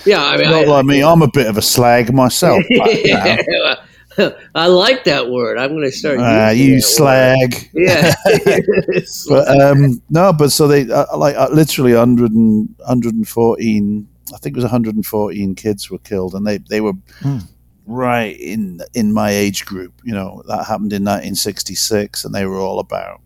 [0.07, 1.03] yeah, I mean, I, like me.
[1.03, 2.64] I'm a bit of a slag myself.
[2.70, 3.76] yeah,
[4.55, 5.59] I like that word.
[5.59, 6.19] I'm going to start.
[6.19, 7.55] Uh, you slag.
[7.55, 7.71] Word.
[7.75, 8.14] Yeah.
[9.29, 14.09] but um, no, but so they uh, like uh, literally 100 and, 114.
[14.35, 17.39] I think it was 114 kids were killed, and they they were hmm.
[17.87, 19.95] right in in my age group.
[20.05, 23.23] You know that happened in 1966, and they were all about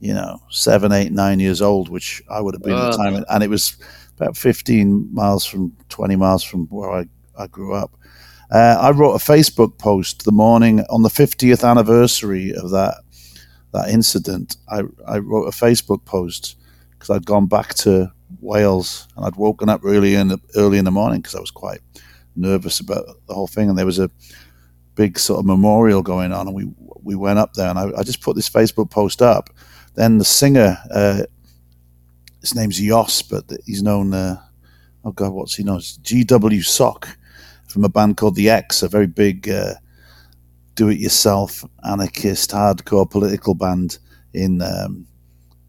[0.00, 3.24] you know seven, eight, nine years old, which I would have been at the time,
[3.28, 3.76] and it was
[4.18, 7.06] about 15 miles from 20 miles from where I,
[7.38, 7.97] I grew up
[8.50, 13.02] uh, I wrote a Facebook post the morning on the 50th anniversary of that
[13.72, 14.56] that incident.
[14.68, 16.56] I, I wrote a Facebook post
[16.90, 20.86] because I'd gone back to Wales and I'd woken up early in the, early in
[20.86, 21.80] the morning because I was quite
[22.34, 23.68] nervous about the whole thing.
[23.68, 24.10] And there was a
[24.94, 26.68] big sort of memorial going on, and we
[27.02, 29.50] we went up there, and I, I just put this Facebook post up.
[29.94, 31.22] Then the singer, uh,
[32.40, 34.14] his name's Jos, but he's known.
[34.14, 34.40] Uh,
[35.04, 35.80] oh God, what's he known?
[36.02, 36.62] G.W.
[36.62, 37.17] Sok
[37.68, 39.74] from a band called The Ex, a very big uh,
[40.74, 43.98] do-it-yourself anarchist hardcore political band
[44.32, 45.06] in um,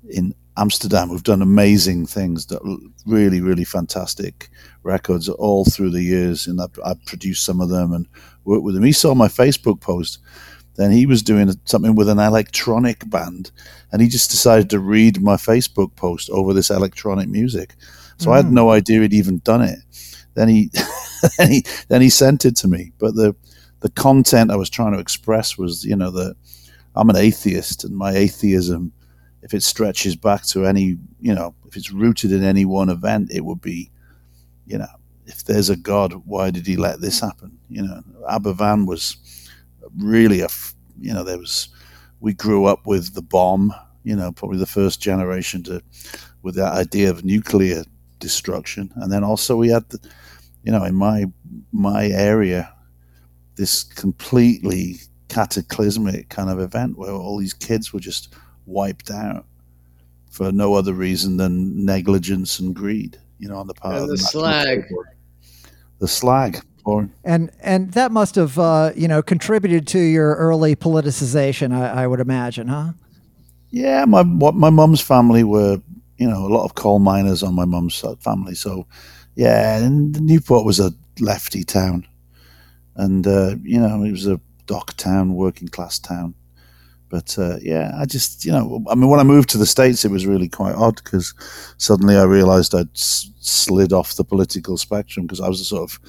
[0.09, 2.59] in Amsterdam who've done amazing things, that
[3.05, 4.49] really, really fantastic
[4.83, 6.47] records all through the years.
[6.47, 8.07] And I've, I've produced some of them and
[8.43, 8.83] worked with him.
[8.83, 10.19] He saw my Facebook post.
[10.75, 13.51] Then he was doing something with an electronic band,
[13.91, 17.75] and he just decided to read my Facebook post over this electronic music.
[18.17, 18.33] So mm.
[18.33, 19.79] I had no idea he'd even done it.
[20.39, 20.71] Then he,
[21.37, 22.93] then he, then he sent it to me.
[22.97, 23.35] But the
[23.81, 26.35] the content I was trying to express was, you know, that
[26.95, 28.93] I'm an atheist, and my atheism,
[29.41, 33.31] if it stretches back to any, you know, if it's rooted in any one event,
[33.31, 33.91] it would be,
[34.65, 34.87] you know,
[35.25, 37.57] if there's a God, why did he let this happen?
[37.69, 39.17] You know, Aberfan was
[39.97, 40.47] really a,
[40.99, 41.69] you know, there was,
[42.21, 43.73] we grew up with the bomb,
[44.03, 45.81] you know, probably the first generation to,
[46.43, 47.83] with that idea of nuclear
[48.19, 48.91] destruction.
[48.95, 49.99] And then also we had, the,
[50.63, 51.25] you know, in my,
[51.71, 52.73] my area,
[53.55, 54.97] this completely
[55.27, 58.33] cataclysmic kind of event where all these kids were just
[58.65, 59.45] wiped out
[60.29, 64.09] for no other reason than negligence and greed, you know, on the part and of
[64.09, 64.83] the, the slag.
[65.99, 66.61] The slag.
[67.23, 72.07] And and that must have uh, you know contributed to your early politicization, I, I
[72.07, 72.93] would imagine, huh?
[73.69, 75.81] Yeah, my what my mom's family were
[76.19, 78.85] you know a lot of coal miners on my mum's family, so
[79.35, 82.07] yeah, and Newport was a lefty town,
[82.95, 86.35] and uh, you know it was a dock town, working class town.
[87.09, 90.05] But uh, yeah, I just, you know, I mean, when I moved to the States,
[90.05, 91.33] it was really quite odd because
[91.77, 95.89] suddenly I realized I'd s- slid off the political spectrum because I was a sort
[95.89, 95.99] of,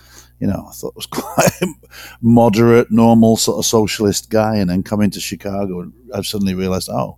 [0.41, 1.75] you know, I thought it was quite
[2.21, 4.57] moderate, normal sort of socialist guy.
[4.57, 7.17] And then coming to Chicago, I've suddenly realized, oh,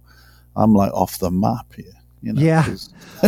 [0.55, 2.02] I'm like off the map here.
[2.23, 2.67] You know, yeah.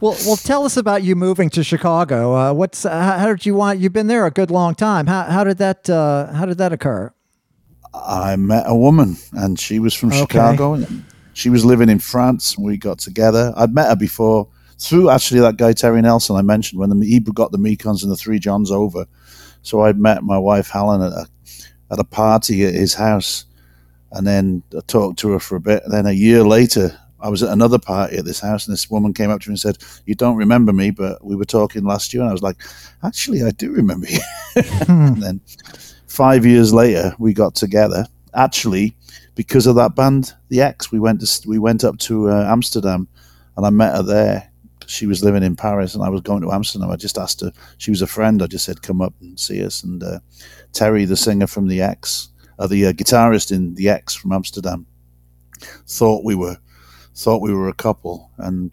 [0.00, 2.36] well, well, tell us about you moving to Chicago.
[2.36, 3.80] Uh, what's uh, how did you want?
[3.80, 5.06] You've been there a good long time.
[5.06, 7.12] How, how did that uh, how did that occur?
[7.92, 10.20] I met a woman, and she was from okay.
[10.20, 10.84] Chicago.
[11.32, 12.56] She was living in France.
[12.56, 13.52] And we got together.
[13.56, 17.20] I'd met her before through actually that guy Terry Nelson I mentioned when the, he
[17.20, 19.06] got the Mekons and the Three Johns over.
[19.62, 21.26] So I'd met my wife Helen at a,
[21.90, 23.44] at a party at his house,
[24.12, 25.82] and then I talked to her for a bit.
[25.84, 28.90] And then a year later, I was at another party at this house, and this
[28.90, 31.84] woman came up to me and said, "You don't remember me, but we were talking
[31.84, 32.56] last year." And I was like,
[33.02, 34.20] "Actually, I do remember you."
[34.88, 35.40] and then
[36.06, 38.06] five years later, we got together.
[38.34, 38.96] Actually,
[39.34, 43.08] because of that band, the Ex, we went to we went up to uh, Amsterdam,
[43.56, 44.50] and I met her there.
[44.86, 46.90] She was living in Paris, and I was going to Amsterdam.
[46.90, 48.42] I just asked her; she was a friend.
[48.42, 50.20] I just said, "Come up and see us." And uh,
[50.72, 54.86] Terrie, the singer from the Ex, uh, the uh, guitarist in the Ex from Amsterdam,
[55.86, 56.56] thought we were
[57.14, 58.70] thought we were a couple, and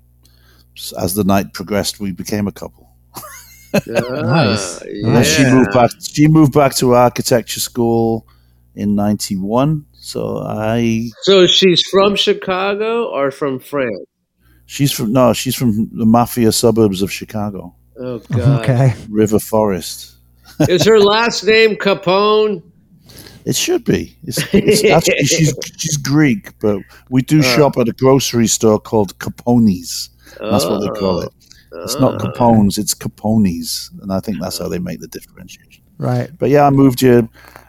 [0.97, 2.89] as the night progressed, we became a couple.
[3.87, 4.83] nice.
[4.85, 5.21] Yeah.
[5.23, 5.91] She moved back.
[6.01, 8.27] She moved back to architecture school
[8.75, 9.85] in '91.
[9.93, 11.09] So I.
[11.23, 14.05] So she's from Chicago or from France?
[14.65, 15.33] She's from no.
[15.33, 17.75] She's from the mafia suburbs of Chicago.
[17.99, 18.61] Oh God.
[18.61, 18.93] Okay.
[19.09, 20.15] River Forest.
[20.61, 22.63] Is her last name Capone?
[23.47, 24.13] It should be.
[24.23, 28.77] It's, it's actually, she's she's Greek, but we do uh, shop at a grocery store
[28.77, 30.09] called Capone's.
[30.37, 31.31] That's what they call it.
[31.71, 35.81] It's uh, not Capone's, it's Capone's, and I think that's how they make the differentiation.
[35.97, 36.29] Right.
[36.37, 37.27] But yeah, I moved here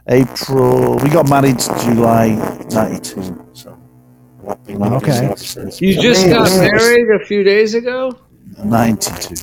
[0.09, 0.97] April.
[0.97, 2.35] We got married July
[2.72, 3.47] '92.
[3.53, 3.79] So.
[4.45, 5.33] Okay.
[5.79, 8.18] You just got married a few days ago.
[8.64, 9.37] Ninety-two.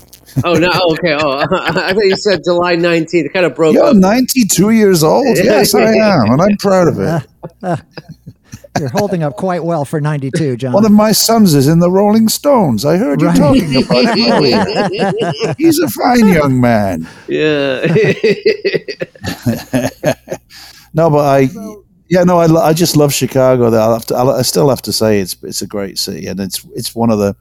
[0.44, 0.70] Oh no!
[0.74, 1.16] Oh, okay.
[1.18, 3.32] Oh, I thought you said July nineteenth.
[3.32, 3.96] Kind of broke You're up.
[3.96, 5.26] ninety-two years old.
[5.46, 7.82] Yes, I am, and I'm proud of it.
[8.80, 10.74] You're holding up quite well for 92, Jon.
[10.74, 12.84] One of my sons is in the Rolling Stones.
[12.84, 15.56] I heard you talking about him.
[15.58, 17.08] He's a fine young man.
[17.30, 17.86] Yeah.
[20.94, 21.50] no, but I,
[22.10, 23.68] yeah, no, I, I just love Chicago.
[23.68, 26.66] I, have to, I still have to say it's it's a great city, and it's
[26.76, 27.34] it's one of the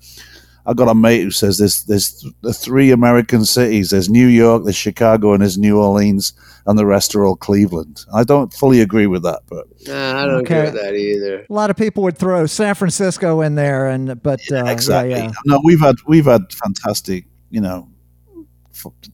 [0.66, 3.90] I've got a mate who says there's there's the three American cities.
[3.90, 6.32] There's New York, there's Chicago, and there's New Orleans,
[6.66, 8.04] and the rest are all Cleveland.
[8.14, 10.68] I don't fully agree with that, but nah, I don't okay.
[10.68, 11.46] agree with that either.
[11.48, 15.10] A lot of people would throw San Francisco in there, and but uh, exactly.
[15.10, 15.32] Yeah, yeah.
[15.44, 17.88] No, we've had we've had fantastic, you know,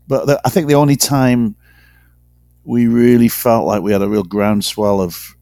[0.07, 1.57] but the, I think the only time
[2.65, 5.37] we really felt like we had a real groundswell of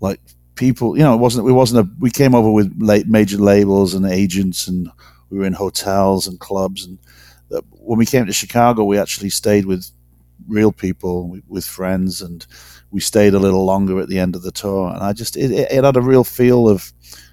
[0.00, 0.20] like
[0.56, 3.94] people, you know, it wasn't it wasn't a we came over with late major labels
[3.94, 4.90] and agents and
[5.30, 6.86] we were in hotels and clubs.
[6.86, 6.98] And
[7.70, 9.90] when we came to Chicago, we actually stayed with
[10.46, 12.46] real people, with friends, and
[12.90, 14.88] we stayed a little longer at the end of the tour.
[14.88, 16.92] And I just, it, it had a real feel of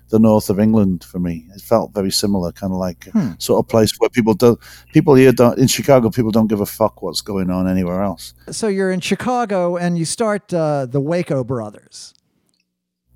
[0.09, 1.47] the north of England for me.
[1.55, 3.31] It felt very similar, kind of like hmm.
[3.39, 4.59] sort of place where people don't,
[4.93, 8.33] people here don't, in Chicago, people don't give a fuck what's going on anywhere else.
[8.51, 12.13] So you're in Chicago and you start uh, the Waco Brothers.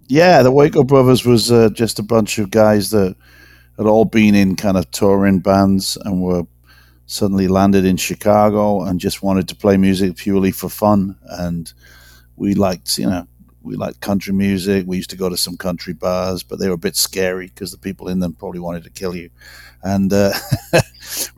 [0.08, 3.16] Yeah, the Waco Brothers was uh, just a bunch of guys that
[3.80, 6.44] had all been in kind of touring bands and were
[7.06, 11.18] suddenly landed in Chicago and just wanted to play music purely for fun.
[11.24, 11.72] And
[12.36, 13.26] we liked, you know,
[13.62, 14.84] we liked country music.
[14.86, 17.72] We used to go to some country bars, but they were a bit scary because
[17.72, 19.30] the people in them probably wanted to kill you.
[19.82, 20.34] And uh,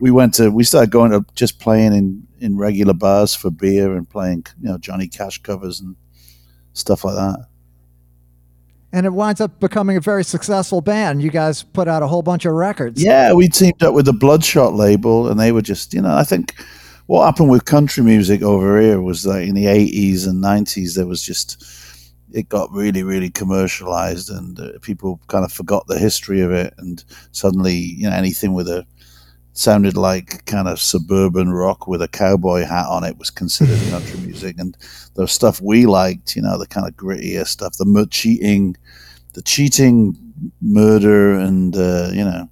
[0.00, 3.94] we went to, we started going to just playing in, in regular bars for beer
[3.94, 5.94] and playing, you know, Johnny Cash covers and
[6.72, 7.46] stuff like that
[8.92, 11.22] and it winds up becoming a very successful band.
[11.22, 13.02] You guys put out a whole bunch of records.
[13.02, 16.24] Yeah, we teamed up with the Bloodshot label, and they were just, you know, I
[16.24, 16.54] think
[17.06, 21.06] what happened with country music over here was that in the 80s and 90s, there
[21.06, 21.64] was just,
[22.32, 26.74] it got really, really commercialized, and uh, people kind of forgot the history of it,
[26.76, 28.86] and suddenly, you know, anything with a
[29.54, 34.18] sounded like kind of suburban rock with a cowboy hat on it was considered country
[34.20, 34.76] music and
[35.14, 38.76] the stuff we liked you know the kind of grittier stuff the cheating
[39.34, 40.16] the cheating
[40.60, 42.48] murder and uh, you know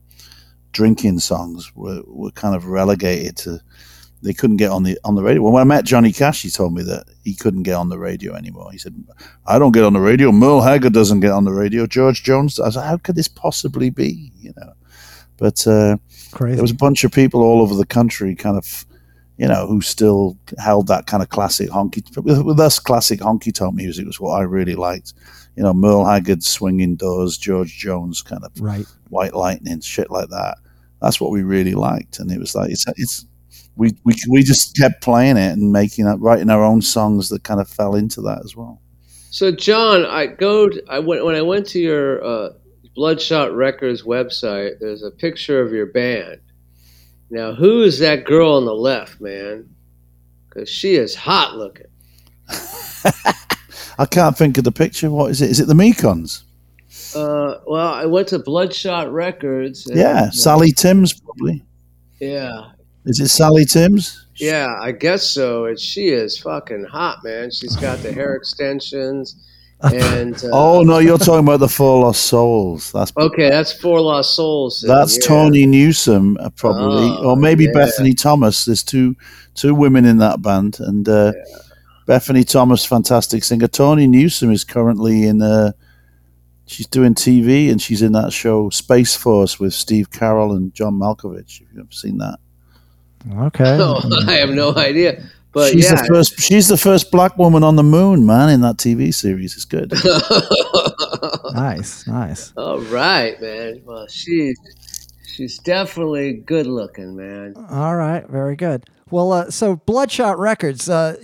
[0.72, 3.60] drinking songs were, were kind of relegated to
[4.22, 5.42] they couldn't get on the on the radio.
[5.42, 7.98] Well, when I met Johnny Cash, he told me that he couldn't get on the
[7.98, 8.70] radio anymore.
[8.70, 8.94] He said,
[9.46, 10.30] "I don't get on the radio.
[10.30, 11.86] Merle Haggard doesn't get on the radio.
[11.86, 14.72] George Jones." I was like, "How could this possibly be?" You know,
[15.38, 15.96] but uh,
[16.32, 16.56] Crazy.
[16.56, 18.84] There was a bunch of people all over the country, kind of,
[19.36, 22.04] you know, who still held that kind of classic honky.
[22.16, 25.14] With, with us, classic honky tonk music was what I really liked.
[25.56, 28.86] You know, Merle Haggard, Swinging Doors, George Jones, kind of right.
[29.08, 30.58] White Lightning, shit like that.
[31.02, 33.26] That's what we really liked, and it was like it's it's
[33.76, 37.42] we we we just kept playing it and making it, writing our own songs that
[37.42, 38.80] kind of fell into that as well.
[39.30, 40.68] So, Jon, I go.
[40.68, 42.50] To, I went when I went to your uh,
[42.94, 46.40] Bloodshot Records website, there's a picture of your band.
[47.30, 49.68] Now, who is that girl on the left, man?
[50.48, 51.86] Because she is hot looking.
[53.98, 55.10] I can't think of the picture.
[55.10, 55.50] What is it?
[55.50, 56.42] Is it the Mekons?
[57.14, 59.86] Uh, well, I went to Bloodshot Records.
[59.86, 61.62] And, yeah, uh, Sally Timms probably.
[62.20, 62.72] Yeah.
[63.04, 64.26] Is it Sally Timms?
[64.36, 65.66] Yeah, I guess so.
[65.66, 67.50] And she is fucking hot, man.
[67.50, 69.36] She's got the hair extensions
[69.82, 72.92] and uh, oh no, you're talking about the Four Lost Souls.
[72.92, 73.48] That's okay.
[73.48, 74.84] That's Four Lost Souls.
[74.86, 75.26] That's yeah.
[75.26, 77.72] Tawny Newsome, uh, probably, oh, or maybe yeah.
[77.72, 78.64] Bethany Thomas.
[78.64, 79.16] There's two
[79.54, 81.58] two women in that band, and uh, yeah.
[82.06, 83.68] Bethany Thomas, fantastic singer.
[83.68, 85.42] Tawny Newsome is currently in.
[85.42, 85.72] Uh,
[86.66, 90.94] she's doing TV, and she's in that show Space Force with Steve Carell and John
[90.94, 91.60] Malkovich.
[91.60, 92.38] If you've ever seen that.
[93.38, 93.76] Okay.
[93.80, 95.22] Oh, I have no idea.
[95.52, 95.96] But she's yeah.
[95.96, 96.40] the first.
[96.40, 99.56] She's the first black woman on the moon, man, in that TV series.
[99.56, 99.92] It's good.
[101.54, 102.52] nice, nice.
[102.56, 103.82] All right, man.
[103.84, 104.56] Well, she's
[105.26, 107.54] she's definitely good looking, man.
[107.68, 108.84] All right, very good.
[109.10, 110.88] Well, uh, so Bloodshot Records.
[110.88, 111.16] Uh,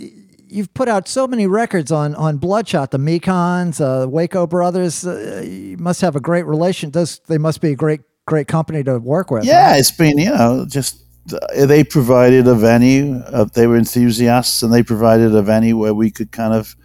[0.48, 5.06] you've put out so many records on on Bloodshot, the Mekons, uh, Waco Brothers.
[5.06, 6.90] Uh, you must have a great relation.
[6.90, 9.44] Those they must be a great great company to work with.
[9.44, 9.76] Yeah, huh?
[9.78, 11.05] it's been you know just
[11.54, 13.16] they provided a venue.
[13.26, 16.76] Uh, they were enthusiasts, and they provided a venue where we could kind of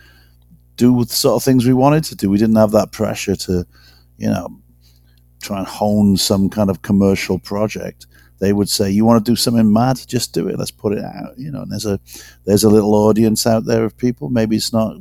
[0.78, 2.30] do the sort of things we wanted to do.
[2.30, 3.66] We didn't have that pressure to,
[4.18, 4.50] you know,
[5.42, 8.08] try and hone some kind of commercial project.
[8.40, 10.00] They would say, "You want to do something mad?
[10.08, 10.58] Just do it.
[10.58, 12.00] Let's put it out." You know, and there's a
[12.46, 14.30] there's a little audience out there of people.
[14.30, 14.96] Maybe it's not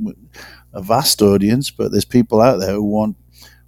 [0.75, 3.17] a vast audience, but there's people out there who want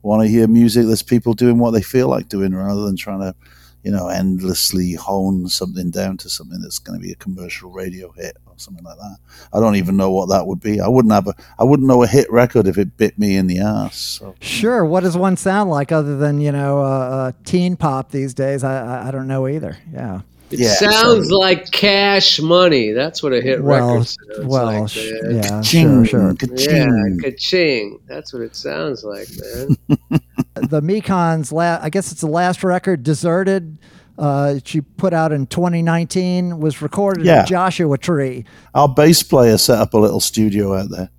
[0.02, 0.86] want to hear music.
[0.86, 3.34] There's people doing what they feel like doing rather than trying to
[3.82, 8.12] you know, endlessly hone something down to something that's going to be a commercial radio
[8.12, 9.16] hit or something like that.
[9.52, 10.80] I don't even know what that would be.
[10.80, 13.48] I wouldn't have a, I wouldn't know a hit record if it bit me in
[13.48, 13.98] the ass.
[13.98, 14.34] So.
[14.40, 14.84] Sure.
[14.84, 18.62] What does one sound like other than you know, uh, uh, teen pop these days?
[18.62, 19.76] I, I, I don't know either.
[19.92, 20.20] Yeah.
[20.52, 21.38] It yeah, sounds so.
[21.38, 22.90] like cash money.
[22.92, 24.90] That's what a hit well, record sounds well, like.
[24.90, 26.34] Sh- yeah, ka-ching, sure, sure.
[26.34, 27.18] Ka-ching.
[27.22, 27.98] Yeah, ka-ching.
[28.06, 29.76] That's what it sounds like, man.
[30.68, 33.78] the Mekons, la- I guess it's the last record, Deserted.
[34.18, 37.40] Uh, she put out in 2019 was recorded yeah.
[37.40, 38.44] at Joshua Tree.
[38.74, 41.10] Our bass player set up a little studio out there,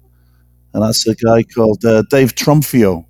[0.73, 3.05] and that's a guy called uh, Dave Trumfio,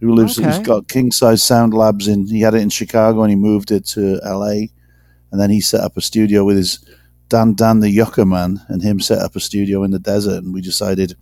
[0.00, 0.38] who lives.
[0.38, 0.48] Okay.
[0.48, 2.26] He's got King Size Sound Labs in.
[2.26, 4.70] He had it in Chicago, and he moved it to L.A.
[5.30, 6.84] And then he set up a studio with his
[7.28, 10.44] Dan Dan the Yucca Man and him set up a studio in the desert.
[10.44, 11.16] And we decided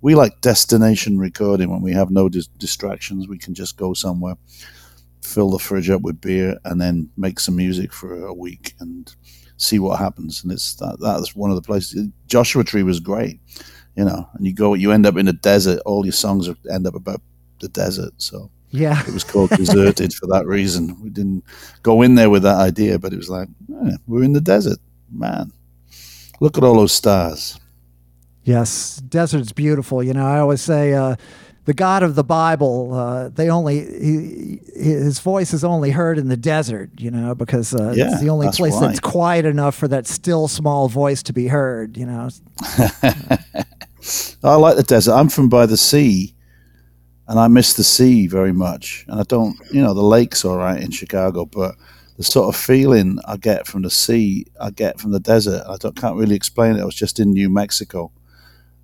[0.00, 3.28] we like destination recording when we have no dis- distractions.
[3.28, 4.34] We can just go somewhere,
[5.22, 9.14] fill the fridge up with beer, and then make some music for a week and
[9.56, 10.42] see what happens.
[10.42, 12.08] And it's that that's one of the places.
[12.26, 13.40] Joshua Tree was great,
[13.96, 14.28] you know.
[14.34, 15.80] And you go, you end up in the desert.
[15.86, 17.22] All your songs end up about
[17.60, 18.12] the desert.
[18.18, 19.00] So yeah.
[19.06, 21.00] It was called Deserted for that reason.
[21.02, 21.44] We didn't
[21.82, 23.48] go in there with that idea, but it was like,
[23.86, 24.78] eh, we're in the desert.
[25.12, 25.52] Man,
[26.40, 27.58] look at all those stars.
[28.42, 30.02] Yes, desert's beautiful.
[30.02, 31.16] You know, I always say uh,
[31.66, 36.28] the God of the Bible, uh, they only he, his voice is only heard in
[36.28, 38.88] the desert, you know, because uh, Yeah, it's the only that's place why.
[38.88, 42.28] that's quiet enough for that still small voice to be heard, you know.
[44.42, 45.12] I like the desert.
[45.14, 46.33] I'm from by the sea,
[47.28, 49.04] and I miss the sea very much.
[49.08, 51.74] And I don't, you know, the lake's all right in Chicago, but
[52.16, 55.64] the sort of feeling I get from the sea, I get from the desert.
[55.68, 56.82] I can't really explain it.
[56.82, 58.12] I was just in New Mexico,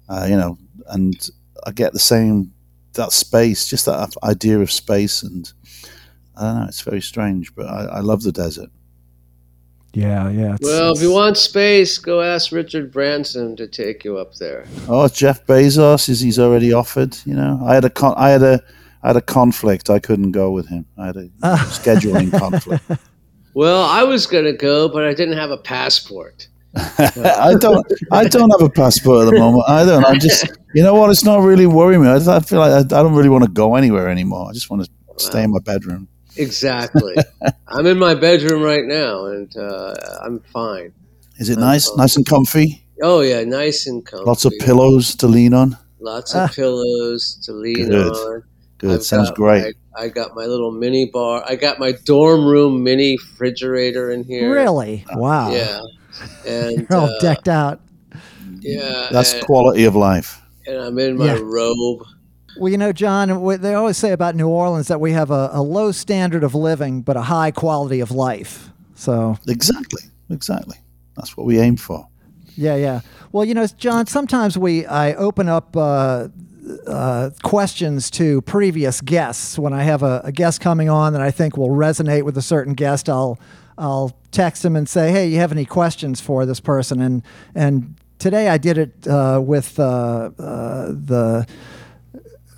[0.08, 1.30] uh, you know, and
[1.66, 2.52] I get the same
[2.94, 5.52] that space, just that idea of space, and
[6.36, 6.66] I don't know.
[6.66, 8.70] It's very strange, but I, I love the desert.
[9.92, 10.54] Yeah, yeah.
[10.54, 14.66] it's- Well, if you want space, go ask Richard Branson to take you up there.
[14.88, 17.16] Oh, Jeff Bezos is he's already offered.
[17.24, 18.60] You know, I had a con- I had a
[19.02, 19.90] I had a conflict.
[19.90, 20.84] I couldn't go with him.
[20.98, 22.84] I had a scheduling conflict.
[23.54, 26.46] Well, I was going to go, but I didn't have a passport.
[26.76, 29.64] I don't I don't have a passport at the moment.
[29.66, 30.04] I don't.
[30.04, 31.10] I just you know what?
[31.10, 32.08] It's not really worrying me.
[32.08, 34.48] I, I feel like I, I don't really want to go anywhere anymore.
[34.48, 36.06] I just want to stay in my bedroom.
[36.36, 37.16] Exactly.
[37.68, 40.92] I'm in my bedroom right now, and uh, I'm fine.
[41.38, 41.90] Is it nice?
[41.96, 42.84] Nice and comfy.
[43.02, 44.24] Oh yeah, nice and comfy.
[44.26, 45.76] Lots of pillows to lean on.
[46.00, 48.12] Lots of pillows to lean Good.
[48.12, 48.42] on.
[48.78, 48.90] Good.
[48.96, 49.74] I've Sounds great.
[49.94, 51.44] My, I got my little mini bar.
[51.46, 54.50] I got my dorm room mini refrigerator in here.
[54.52, 55.04] really?
[55.12, 55.52] Wow.
[55.52, 55.80] Yeah.
[56.46, 57.80] And You're all uh, decked out.
[58.60, 60.42] yeah, That's and, quality of life.
[60.66, 61.38] and I'm in my Yeah.
[61.40, 62.02] robe.
[62.60, 65.48] Well, you know, Jon, what they always say about New Orleans that we have a,
[65.52, 68.68] a low standard of living, but a high quality of life.
[68.94, 70.02] So, Exactly.
[70.28, 70.76] Exactly.
[71.16, 72.06] That's what we aim for.
[72.56, 73.00] yeah, yeah.
[73.32, 76.28] Well, you know, Jon, sometimes we I open up uh,
[76.86, 81.30] uh, questions to previous guests when I have a, a guest coming on that I
[81.30, 83.08] think will resonate with a certain guest.
[83.08, 83.38] I'll
[83.78, 87.22] I'll text them and say, "Hey, you have any questions for this person?" And
[87.54, 91.46] and today I did it uh, with uh, uh, the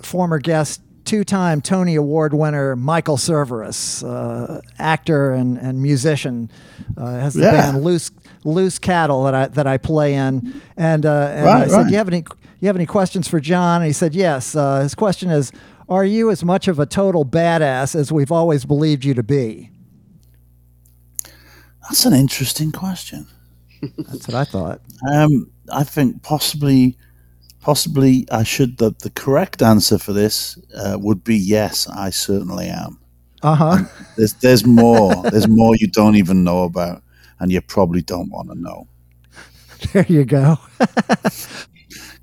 [0.05, 6.49] former guest, two-time Tony Award winner Michael Cerveris, uh, actor and, and musician,
[6.97, 7.51] uh, has the Yeah.
[7.51, 8.11] band Loose
[8.45, 11.91] Loose Cattle that I that I play in, and, uh, and I Right, said, right.
[11.91, 12.23] "You have any
[12.59, 15.51] you have any questions for Jon?" And he said, "Yes." Uh, his question is,
[15.87, 19.69] "Are you as much of a total badass as we've always believed you to be?"
[21.83, 23.27] That's an interesting question.
[23.97, 24.81] That's what I thought.
[25.11, 26.97] Um, I think possibly,
[27.63, 28.77] possibly I should.
[28.77, 31.87] The, the correct answer for this uh, would be yes.
[31.87, 32.99] I certainly am.
[33.41, 33.77] Uh huh.
[34.17, 35.15] There's there's more.
[35.31, 37.01] there's more you don't even know about,
[37.39, 38.87] and you probably don't want to know.
[39.93, 40.57] there you go.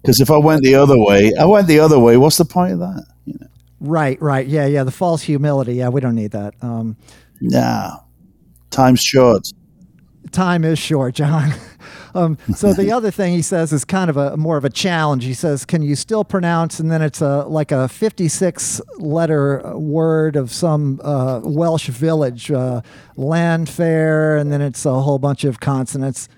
[0.03, 2.17] Because if I went the other way, I went the other way.
[2.17, 3.05] What's the point of that?
[3.27, 3.47] You know?
[3.81, 4.47] Right, right.
[4.47, 4.83] Yeah, yeah.
[4.83, 5.75] The false humility.
[5.75, 6.55] Yeah, we don't need that.
[6.63, 6.97] Um,
[7.43, 7.99] Nah,
[8.71, 9.47] time's short.
[10.33, 11.53] time is short, Jon.
[12.15, 15.25] Um, so the other thing he says is kind of a more of a challenge.
[15.25, 20.37] He says, "Can you still pronounce?" And then it's a like a fifty-six letter word
[20.37, 22.83] of some uh, Welsh village, uh,
[23.17, 26.29] Llanfair, and then it's a whole bunch of consonants.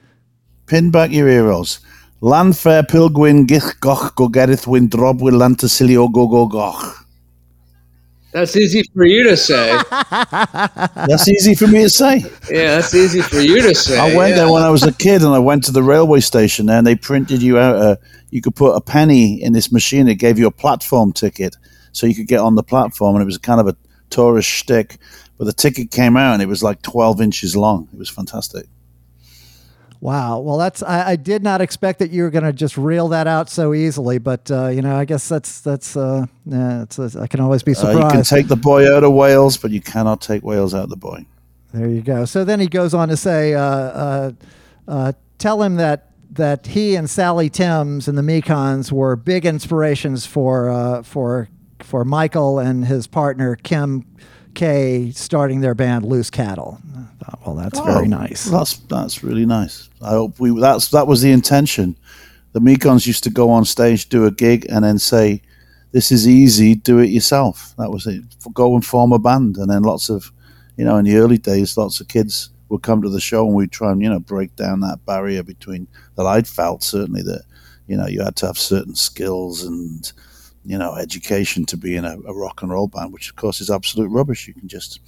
[0.67, 1.81] Pin back your ear ears.
[2.23, 7.02] Landfair pilgwyn gich goch go gerith wyn drob wil lantasilio go go goch.
[8.33, 9.79] That's easy for you to say.
[9.91, 12.25] That's easy for me to say.
[12.51, 13.99] yeah, that's easy for you to say.
[13.99, 14.45] I went yeah.
[14.45, 16.87] there when I was a kid, and I went to the railway station, there and
[16.87, 17.77] they printed you out.
[17.77, 17.99] A,
[18.31, 20.09] you could put a penny in this machine.
[20.09, 21.57] It gave you a platform ticket,
[21.93, 23.77] so you could get on the platform, and it was kind of a
[24.09, 24.97] tourist shtick.
[25.37, 27.89] But the ticket came out, and it was like twelve inches long.
[27.93, 28.67] It was fantastic.
[30.03, 30.41] Wow.
[30.41, 33.29] Well, that's I, I did not expect that you were going to just reel that
[33.29, 37.29] out so easily, but uh, you know, I guess that's that's uh, yeah, it's, I
[37.29, 38.05] can always be Uh, surprised.
[38.05, 40.91] you can take the boy out of Wales, but you cannot take Wales out of
[40.91, 41.25] the boy.
[41.73, 42.25] There you go.
[42.25, 44.33] So then he goes on to say, uh, uh,
[44.89, 50.27] uh, tell him that that he and Sally Timms and the Mekons were big inspirations
[50.27, 51.49] for uh, for
[51.79, 54.05] for Michael and his partner Kim
[54.55, 56.79] Kay starting their band Loose Cattle.
[56.97, 58.45] I thought, well, that's very Oh, nice.
[58.45, 59.89] That's that's really nice.
[60.01, 61.97] I hope we that's that was the intention.
[62.53, 65.41] The Mekons used to go on stage, do a gig, and then say,
[65.93, 66.75] "This is easy.
[66.75, 68.23] Do it yourself." That was it.
[68.53, 70.31] Go and form a band, and then lots of,
[70.77, 73.55] you know, in the early days, lots of kids would come to the show, and
[73.55, 75.87] we'd try and you know break down that barrier between
[76.17, 77.43] that I'd felt certainly that,
[77.87, 80.13] you know, you had to have certain skills and
[80.65, 83.61] you know education to be in a, a rock and roll band, which of course
[83.61, 84.49] is absolute rubbish.
[84.49, 85.01] You can just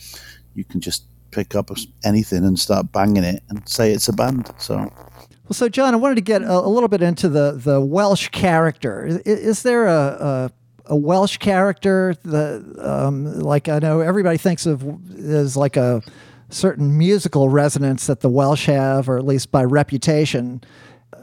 [0.54, 1.70] you can just pick up
[2.04, 4.52] anything and start banging it and say it's a band.
[4.58, 7.80] So Well, so Jon, I wanted to get a, a little bit into the the
[7.80, 9.06] Welsh character.
[9.06, 10.50] Is, is there a, a
[10.86, 14.84] a Welsh character that, um, like I know everybody thinks of
[15.18, 16.02] as like a
[16.50, 20.62] certain musical resonance that the Welsh have, or at least by reputation.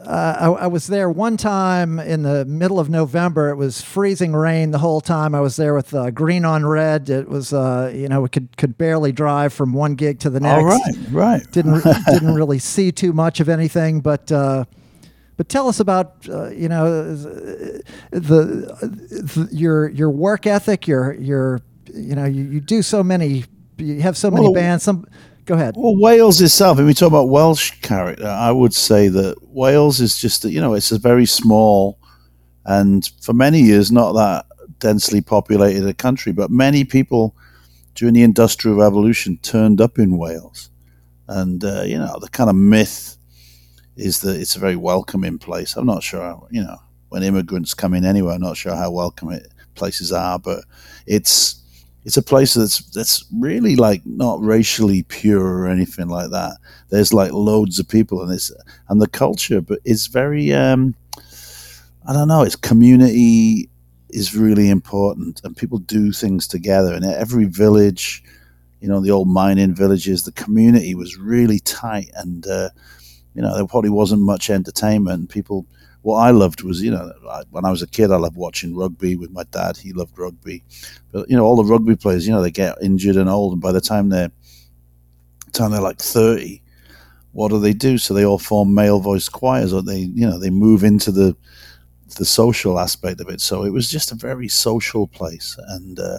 [0.06, 3.50] Uh, I, I, was there one time in the middle of November.
[3.50, 5.34] It was freezing rain the whole time.
[5.34, 7.08] I was there with uh, Green on Red.
[7.08, 10.40] It was, uh, you know, we could could barely drive from one gig to the
[10.40, 10.62] next.
[10.62, 11.52] All right, right.
[11.52, 14.64] Didn't didn't really see too much of anything, but uh,
[15.36, 17.78] but tell us about uh, you know the,
[18.10, 20.86] the, your your work ethic.
[20.86, 21.60] Your your
[21.94, 23.44] you know you, you do so many.
[23.78, 24.84] You have so many well, bands.
[24.84, 25.06] Some
[25.44, 25.74] Go ahead.
[25.76, 30.16] Well, Wales itself, if we talk about Welsh character, I would say that Wales is
[30.16, 31.98] just, you know, it's a very small
[32.64, 34.46] and for many years not that
[34.78, 37.36] densely populated a country, but many people
[37.94, 40.70] during the Industrial Revolution turned up in Wales.
[41.28, 43.16] And, uh, you know, the kind of myth
[43.96, 45.76] is that it's a very welcoming place.
[45.76, 46.78] I'm not sure, you know,
[47.08, 50.64] when immigrants come in anywhere, I'm not sure how welcome it, places are, but
[51.06, 51.61] it's
[52.04, 56.56] it's a place that's that's really like not racially pure or anything like that.
[56.88, 58.50] There's like loads of people and it's
[58.88, 60.94] and the culture, but it's very um,
[62.06, 62.42] I don't know.
[62.42, 63.68] It's community
[64.10, 66.92] is really important, and people do things together.
[66.92, 68.22] And every village,
[68.80, 72.70] you know, the old mining villages, the community was really tight, and uh,
[73.34, 75.30] you know, there probably wasn't much entertainment.
[75.30, 75.66] People
[76.02, 77.12] what I loved was, you know,
[77.50, 79.76] when I was a kid, I loved watching rugby with my dad.
[79.76, 80.62] He loved rugby,
[81.12, 83.62] but you know, all the rugby players, you know, they get injured and old, and
[83.62, 84.30] by the time they're
[85.52, 86.62] time they're like thirty,
[87.32, 87.98] what do they do?
[87.98, 91.36] So they all form male voice choirs, or they, you know, they move into the
[92.16, 93.40] the social aspect of it.
[93.40, 96.18] So it was just a very social place, and uh,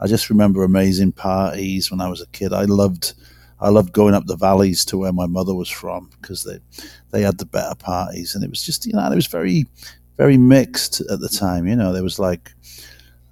[0.00, 2.52] I just remember amazing parties when I was a kid.
[2.52, 3.14] I loved
[3.60, 6.58] I loved going up the valleys to where my mother was from because they
[7.10, 9.66] they had the better parties, and it was just you know it was very
[10.16, 11.66] very mixed at the time.
[11.66, 12.52] You know, there was like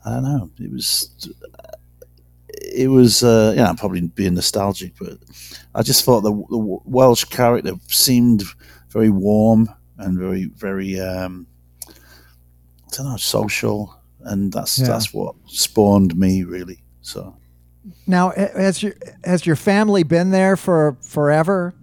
[0.05, 1.35] I don't know, it was
[2.75, 5.19] it was uh, you know probably being nostalgic, but
[5.75, 8.43] I just thought the, the Welsh character seemed
[8.89, 9.69] very warm
[9.99, 11.47] and very very um,
[11.89, 11.93] I
[12.91, 14.87] don't know social, and that's yeah.
[14.87, 16.83] that's what spawned me really.
[17.01, 17.37] So
[18.07, 21.75] now, has your has your family been there for forever?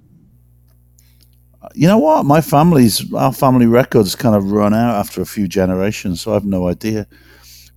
[1.74, 2.26] You know what?
[2.26, 6.36] My family's our family records kind of run out after a few generations, so I
[6.36, 7.06] have no idea.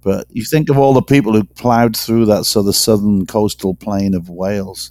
[0.02, 3.74] But you think of all the people who ploughed through that so the southern coastal
[3.74, 4.90] plain of Wales.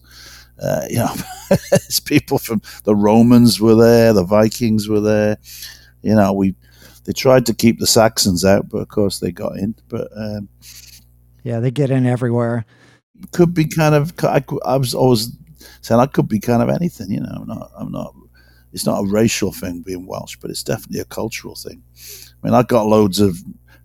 [0.61, 1.13] Uh, you know,
[1.71, 5.37] it's people from the Romans were there, the Vikings were there.
[6.01, 6.55] You know, we
[7.05, 9.75] they tried to keep the Saxons out, but of course they got in.
[9.87, 10.49] But um,
[11.43, 12.65] yeah, they get in everywhere
[13.31, 14.13] could be kind of.
[14.23, 15.35] I, I was always
[15.81, 17.11] saying I could be kind of anything.
[17.11, 17.71] You know, I'm not.
[17.77, 18.13] I'm not.
[18.73, 21.83] It's not a racial thing being Welsh, but it's definitely a cultural thing.
[21.95, 23.37] I mean, I've got loads of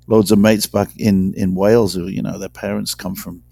[0.06, 3.42] loads of mates back in in Wales who, you know, their parents come from,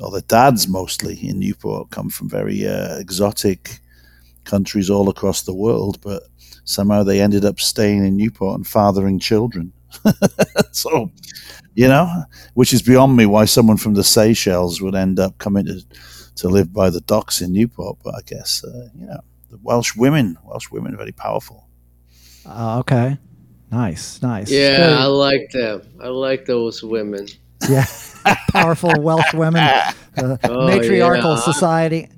[0.00, 3.80] or their dads mostly in Newport come from very uh, exotic
[4.44, 6.22] countries all across the world, but
[6.64, 9.72] somehow they ended up staying in Newport and fathering children.
[10.72, 11.10] so
[11.76, 12.24] you know,
[12.54, 15.82] which is beyond me why someone from the Seychelles would end up coming to,
[16.36, 17.98] to live by the docks in Newport.
[18.02, 19.20] But I guess, uh, you know,
[19.50, 21.68] the Welsh women, Welsh women are very powerful.
[22.46, 23.18] Uh, okay.
[23.70, 24.50] Nice, nice.
[24.50, 25.82] Yeah, very- I like them.
[26.02, 27.26] I like those women.
[27.68, 27.84] Yeah,
[28.52, 29.62] powerful Welsh women,
[30.16, 31.40] uh, oh, matriarchal yeah.
[31.40, 32.08] society.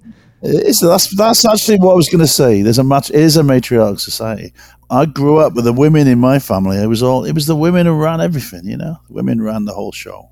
[0.42, 2.62] It's, that's that's actually what I was going to say.
[2.62, 4.52] There's a much it is a matriarchal society.
[4.90, 6.78] I grew up with the women in my family.
[6.78, 8.64] It was all it was the women who ran everything.
[8.64, 10.30] You know, the women ran the whole show.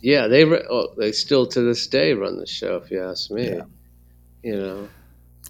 [0.00, 2.76] Yeah, they oh, they still to this day run the show.
[2.76, 3.62] If you ask me, yeah.
[4.42, 4.88] you know.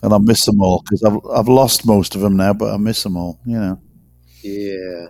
[0.03, 2.77] And I miss them all because I've I've lost most of them now, but I
[2.77, 3.39] miss them all.
[3.45, 3.81] You know.
[4.43, 5.07] Yeah.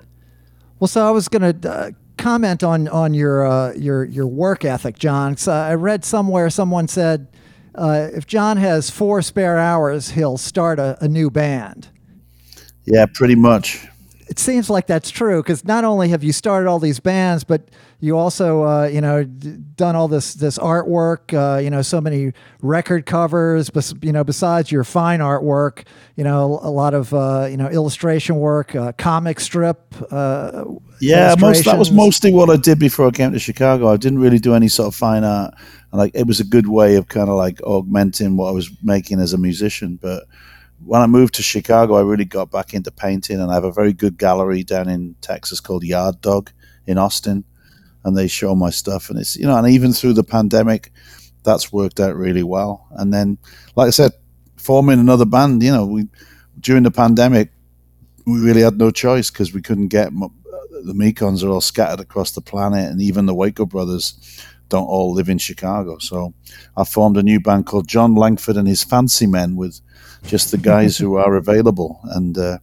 [0.78, 4.64] Well, so I was going to uh, comment on on your uh, your your work
[4.64, 5.36] ethic, Jon.
[5.36, 7.28] So I read somewhere someone said
[7.74, 11.88] uh, if Jon has four spare hours, he'll start a, a new band.
[12.90, 13.86] Yeah, pretty much.
[14.28, 17.70] It seems like that's true because not only have you started all these bands, but
[17.98, 21.32] you also, uh, you know, d- done all this this artwork.
[21.32, 23.70] Uh, you know, so many record covers.
[23.70, 25.84] Bes- you know, besides your fine artwork,
[26.14, 29.94] you know, a lot of uh, you know illustration work, uh, comic strip.
[30.10, 30.64] Uh,
[31.00, 33.88] yeah, most, that was mostly what I did before I came to Chicago.
[33.88, 35.54] I didn't really do any sort of fine art
[35.92, 39.20] like it was a good way of kind of like augmenting what I was making
[39.20, 39.98] as a musician.
[40.00, 40.24] But
[40.84, 43.72] when I moved to Chicago, I really got back into painting, and I have a
[43.72, 46.50] very good gallery down in Texas called Yard Dog
[46.86, 47.44] in Austin,
[48.04, 50.92] and they show my stuff, and it's you know, and even through the pandemic,
[51.42, 52.86] that's worked out really well.
[52.92, 53.38] And then,
[53.76, 54.12] like I said,
[54.56, 56.08] forming another band, you know, we
[56.60, 57.50] during the pandemic,
[58.26, 60.12] we really had no choice because we couldn't get
[60.84, 65.14] the Mekons are all scattered across the planet, and even the Waco brothers don't all
[65.14, 65.98] live in Chicago.
[65.98, 66.34] So
[66.76, 69.80] I formed a new band called Jon Langford and his Fancy Men with
[70.24, 72.00] just the guys who are available.
[72.04, 72.58] And, uh,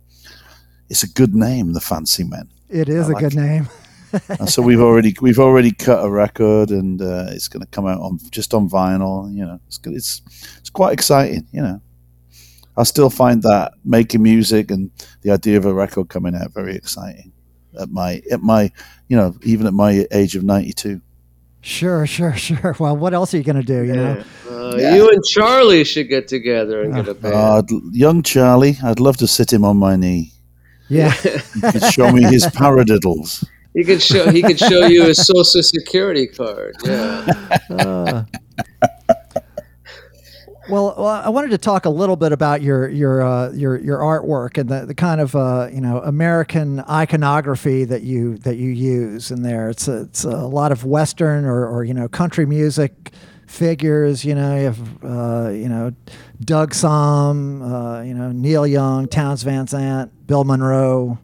[0.89, 2.47] it's a good name, the Fancy Men.
[2.69, 3.37] It is I a like good it.
[3.41, 3.69] name.
[4.29, 7.85] And so we've already we've already cut a record, and uh, it's going to come
[7.85, 9.29] out on just on vinyl.
[9.33, 10.21] You know, it's good- it's
[10.59, 11.45] it's quite exciting.
[11.51, 11.81] You know,
[12.77, 14.89] I still find that making music and
[15.21, 17.33] the idea of a record coming out very exciting.
[17.77, 18.71] At my at my
[19.09, 21.01] you know even at my age of ninety two.
[21.65, 22.75] Sure, sure, sure.
[22.79, 23.81] Well, what else are you going to do?
[23.83, 24.95] You know, Uh, Yeah.
[24.95, 27.33] You and Charlie should get together and get a band.
[27.35, 30.31] Uh, young Charlie, I'd love to sit him on my knee.
[30.89, 31.11] yeah.
[31.55, 33.43] He could show me his paradiddles.
[33.73, 36.75] he could show he could show you his social security card.
[36.85, 37.33] Yeah.
[37.69, 38.23] Uh,
[40.69, 43.99] well, well, I wanted to talk a little bit about your your uh, your your
[43.99, 48.69] artwork and the, the kind of uh, you know American iconography that you that you
[48.69, 49.69] use in there.
[49.69, 53.11] It's a, it's a lot of Western or, or you know country music
[53.47, 54.25] figures.
[54.25, 55.93] You know, you have uh, you know
[56.41, 61.19] Doug Sahm, uh, you know Neil Young, Townes Van Zandt, Bill Monroe.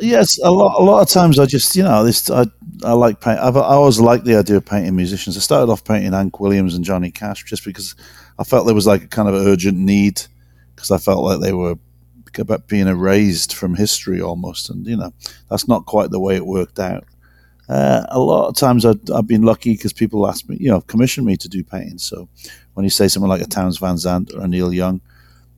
[0.00, 0.80] Yes, a lot.
[0.80, 2.30] A lot of times, I just you know this.
[2.30, 2.46] I
[2.82, 3.38] I like paint.
[3.40, 5.36] I've I always liked the idea of painting musicians.
[5.36, 7.94] I started off painting Hank Williams and Johnny Cash just because
[8.38, 10.22] I felt there was like a kind of urgent need
[10.74, 11.76] because I felt like they were
[12.38, 15.12] about being erased from history almost, and you know
[15.50, 17.04] that's not quite the way it worked out.
[17.68, 20.80] Uh, a lot of times I've, I've been lucky because people ask me, you know,
[20.82, 22.04] commission me to do paintings.
[22.04, 22.28] So
[22.74, 25.00] when you say someone like a Townes Van Zandt or a Neil Young,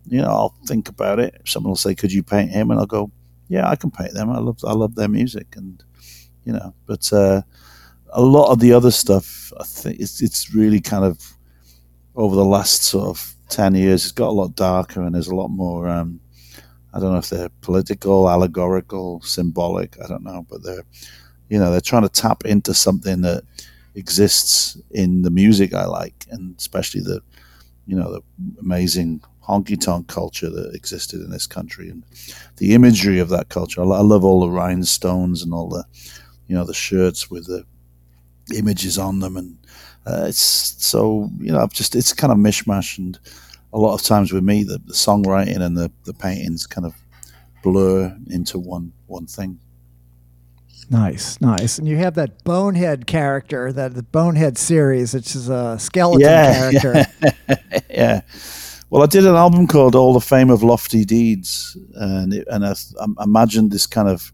[0.09, 1.41] you know, I'll think about it.
[1.47, 3.11] Someone will say, "Could you paint him?" And I'll go,
[3.49, 4.31] "Yeah, I can paint them.
[4.31, 5.83] I love I love their music." And
[6.45, 7.43] you know, but uh,
[8.13, 11.37] a lot of the other stuff, I think it's it's really kind of
[12.15, 15.35] over the last sort of ten years, it's got a lot darker and there's a
[15.35, 15.89] lot more.
[15.89, 16.21] Um,
[16.95, 19.97] I don't know if they're political, allegorical, symbolic.
[20.03, 20.85] I don't know, but they're
[21.49, 23.45] you know they're trying to tap into something that
[23.95, 27.21] exists in the music I like, and especially the
[27.87, 28.23] you know the
[28.61, 32.05] amazing honky tonk culture that existed in this country and
[32.57, 33.81] the imagery of that culture.
[33.81, 35.85] I, I love all the rhinestones and all the
[36.47, 37.65] you know the shirts with the
[38.57, 39.59] images on them, and
[40.07, 40.41] uh, it's
[40.85, 43.19] so you know I've just it's kind of mishmash, and
[43.73, 46.95] a lot of times with me the, the songwriting and the the paintings kind of
[47.63, 49.61] blur into one one thing.
[50.91, 51.79] Nice, nice.
[51.79, 56.71] And you have that Bonehead character, that the Bonehead series, which is a skeleton Yeah,
[56.81, 57.07] character.
[57.91, 58.23] yeah.
[58.91, 62.65] Well, I did an album called "All the Fame of Lofty Deeds," and it, and
[62.65, 64.33] I, I imagined this kind of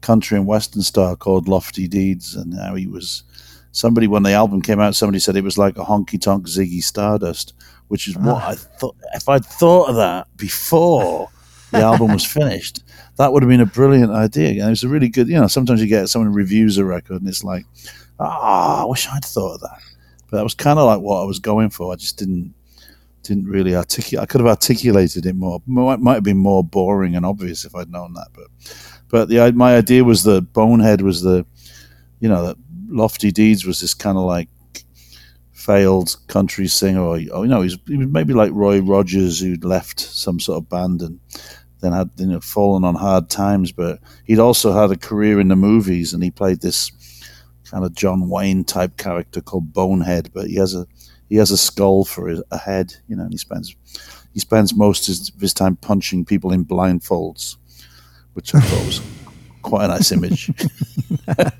[0.00, 3.24] country and western star called Lofty Deeds, and how he was
[3.72, 4.94] somebody when the album came out.
[4.94, 7.54] Somebody said it was like a honky tonk Ziggy Stardust,
[7.88, 8.96] which is what I thought.
[9.14, 11.28] If I'd thought of that before
[11.72, 12.84] the album was finished,
[13.16, 14.50] that would have been a brilliant idea.
[14.50, 15.28] And it was a really good.
[15.28, 17.64] You know, sometimes you get someone reviews a record and it's like,
[18.20, 19.80] ah, I wish I'd thought of that.
[20.30, 21.92] But that was kind of like what I was going for.
[21.92, 22.54] I just didn't
[23.22, 24.22] didn't really articulate.
[24.22, 25.60] I could have articulated it more.
[25.66, 28.28] Might, might have been more boring and obvious if I'd known that.
[28.34, 28.46] But
[29.08, 31.44] but the my idea was that Bonehead was the,
[32.20, 32.56] you know, that
[32.88, 34.48] Lofty Deeds was this kind of like
[35.52, 39.64] failed country singer, or, or you know, he's he was maybe like Roy Rogers who'd
[39.64, 41.20] left some sort of band and
[41.80, 43.72] then had you know fallen on hard times.
[43.72, 46.92] But he'd also had a career in the movies, and he played this
[47.64, 50.30] kind of John Wayne type character called Bonehead.
[50.32, 50.86] But he has a
[51.30, 53.74] he has a skull for a head, you know, and he spends
[54.34, 57.56] he spends most of his, time punching people in blindfolds,
[58.34, 59.00] which I thought was
[59.62, 60.50] quite a nice image.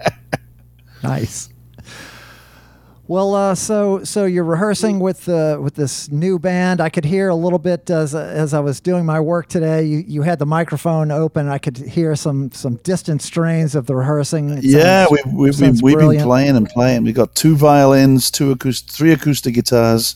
[1.03, 1.49] nice.
[3.11, 6.81] Well, uh, so so you're rehearsing with uh, with this new band.
[6.81, 9.83] I could hear a little bit as as I was doing my work today.
[9.83, 11.49] You you had the microphone open.
[11.49, 14.51] I could hear some some distant strains of the rehearsing.
[14.51, 17.03] It yeah, sounds- we've we've been sounds we've been playing and playing.
[17.03, 20.15] We've got two violins, two acoustic, three acoustic guitars,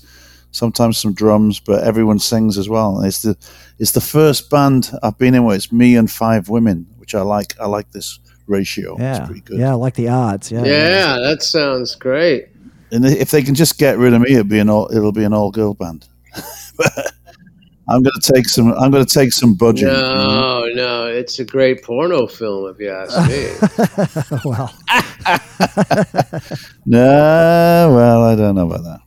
[0.53, 3.01] sometimes some drums, but everyone sings as well.
[3.03, 3.37] It's the
[3.81, 7.23] it's the first band I've been in where it's me and five women, which I
[7.23, 7.59] like.
[7.59, 8.97] I like this ratio.
[9.01, 9.59] Yeah, it's pretty good.
[9.59, 10.53] yeah, I like the odds.
[10.53, 12.54] Yeah, Yeah, that sounds great.
[12.95, 15.25] And if they can just get rid of me, it'll be an all it'll be
[15.25, 16.07] an all girl band.
[17.89, 18.73] I'm gonna take some.
[18.73, 19.89] I'm gonna take some budget.
[19.89, 20.65] you know?
[20.65, 23.49] No, no, it's a great porno film if you ask me.
[24.45, 24.73] well,
[26.87, 29.01] No, well, I don't know about that.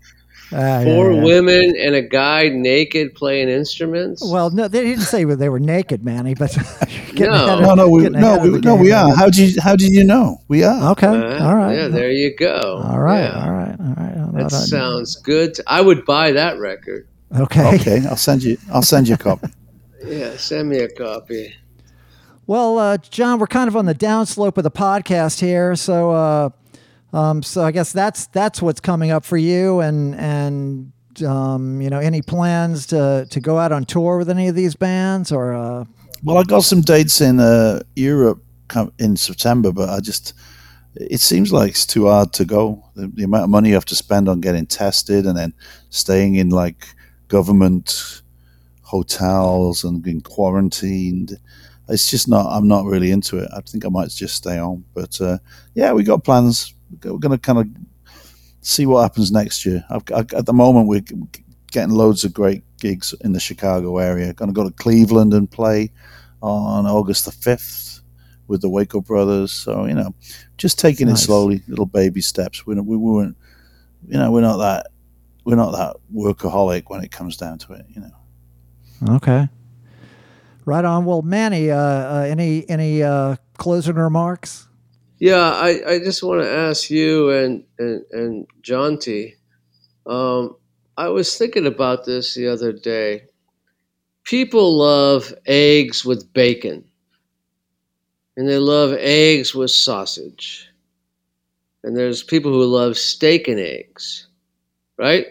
[0.53, 1.23] Uh, Four yeah, yeah.
[1.25, 4.21] women and a guy naked playing instruments.
[4.25, 6.35] Well, no, they didn't say they were naked, Manny.
[6.35, 6.55] But
[7.15, 7.31] No.
[7.55, 9.13] of- No, no, we, no, we, no, we are.
[9.13, 9.61] How did you?
[9.61, 10.41] How did you know?
[10.47, 10.91] We are.
[10.91, 11.75] Okay, Uh, all right.
[11.75, 12.81] Yeah, there you go.
[12.85, 13.43] All right, Yeah.
[13.45, 14.17] all right, all right.
[14.19, 14.51] All That right.
[14.51, 15.57] sounds good.
[15.67, 17.07] I would buy that record.
[17.37, 17.75] okay.
[17.75, 18.57] Okay, I'll send you.
[18.71, 19.47] I'll send you a copy.
[20.05, 21.53] Yeah, send me a copy.
[22.45, 26.49] Well, uh, Jon, we're kind of on the downslope of the podcast here, so uh,
[27.13, 30.91] um, so I guess that's that's what's coming up for you, and and
[31.23, 34.75] um, you know, any plans to to go out on tour with any of these
[34.75, 35.53] bands or?
[35.53, 35.85] Uh...
[36.23, 38.43] Well, I got some dates in uh, Europe
[38.99, 40.33] in September, but I just
[40.95, 42.83] it seems like it's too hard to go.
[42.95, 45.53] The, the, amount of money you have to spend on getting tested and then
[45.89, 46.87] staying in like
[47.27, 48.21] government
[48.81, 51.37] hotels and being quarantined.
[51.89, 52.47] It's just not.
[52.51, 53.49] I'm not really into it.
[53.55, 54.85] I think I might just stay home.
[54.93, 55.37] But uh,
[55.73, 56.73] yeah, we got plans.
[56.91, 57.67] We're going to kind of
[58.61, 59.83] see what happens next year.
[59.89, 61.03] I've, I, at the moment, we're
[61.71, 64.33] getting loads of great gigs in the Chicago area.
[64.33, 65.91] Going to go to Cleveland and play
[66.41, 68.01] on August the fifth
[68.47, 69.51] with the Waco Brothers.
[69.51, 70.13] So you know,
[70.57, 71.21] just taking nice.
[71.21, 72.65] it slowly, little baby steps.
[72.65, 73.37] We we weren't,
[74.07, 74.87] you know, we're not that
[75.43, 77.85] we're not that workaholic when it comes down to it.
[77.89, 79.15] You know.
[79.15, 79.49] Okay.
[80.65, 81.05] Right on.
[81.05, 84.66] Well, Manny, uh, uh, any any uh, closing remarks?
[85.19, 89.33] Yeah, I, I just want to ask you and and and Jonty.
[90.05, 90.57] Um,
[90.97, 93.25] I was thinking about this the other day.
[94.25, 96.85] People love eggs with bacon,
[98.35, 100.69] and they love eggs with sausage.
[101.83, 104.27] And there's people who love steak and eggs,
[104.97, 105.27] right?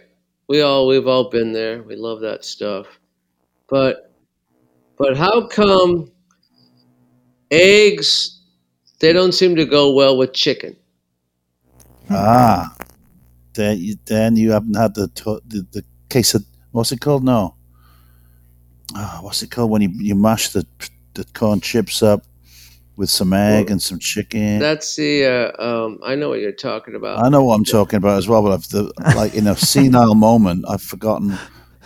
[0.49, 1.83] We all we've all been there.
[1.83, 2.87] We love that stuff.
[3.69, 4.13] But
[4.99, 6.11] but how come
[7.51, 8.36] eggs
[9.01, 10.77] they don't seem to go well with chicken?
[12.11, 12.77] Ah,
[13.55, 15.09] then you, then you haven't had the
[15.47, 17.25] the, the case of what's it called?
[17.25, 17.55] No,
[18.95, 20.67] oh, what's it called when you you mash the
[21.15, 22.25] the corn chips up
[22.97, 24.59] with some egg well, and some chicken.
[24.59, 25.25] That's the.
[25.25, 27.25] Uh, um, I know what you're talking about.
[27.25, 30.15] I know what I'm talking about as well, but I've the, like in a senile
[30.29, 31.39] moment, I've forgotten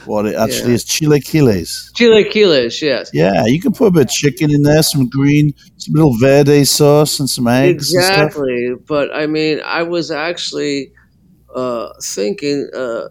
[0.07, 0.75] what it actually yeah.
[0.75, 0.85] is.
[0.85, 1.93] Chilaquiles.
[1.93, 3.11] Chilaquiles, yes.
[3.13, 6.65] Yeah, you can put a bit of chicken in there, some green, some little verde
[6.65, 7.93] sauce, and some eggs.
[7.93, 10.93] Exactly, but I mean, I was actually
[11.55, 12.69] uh, thinking.
[12.75, 13.09] Uh,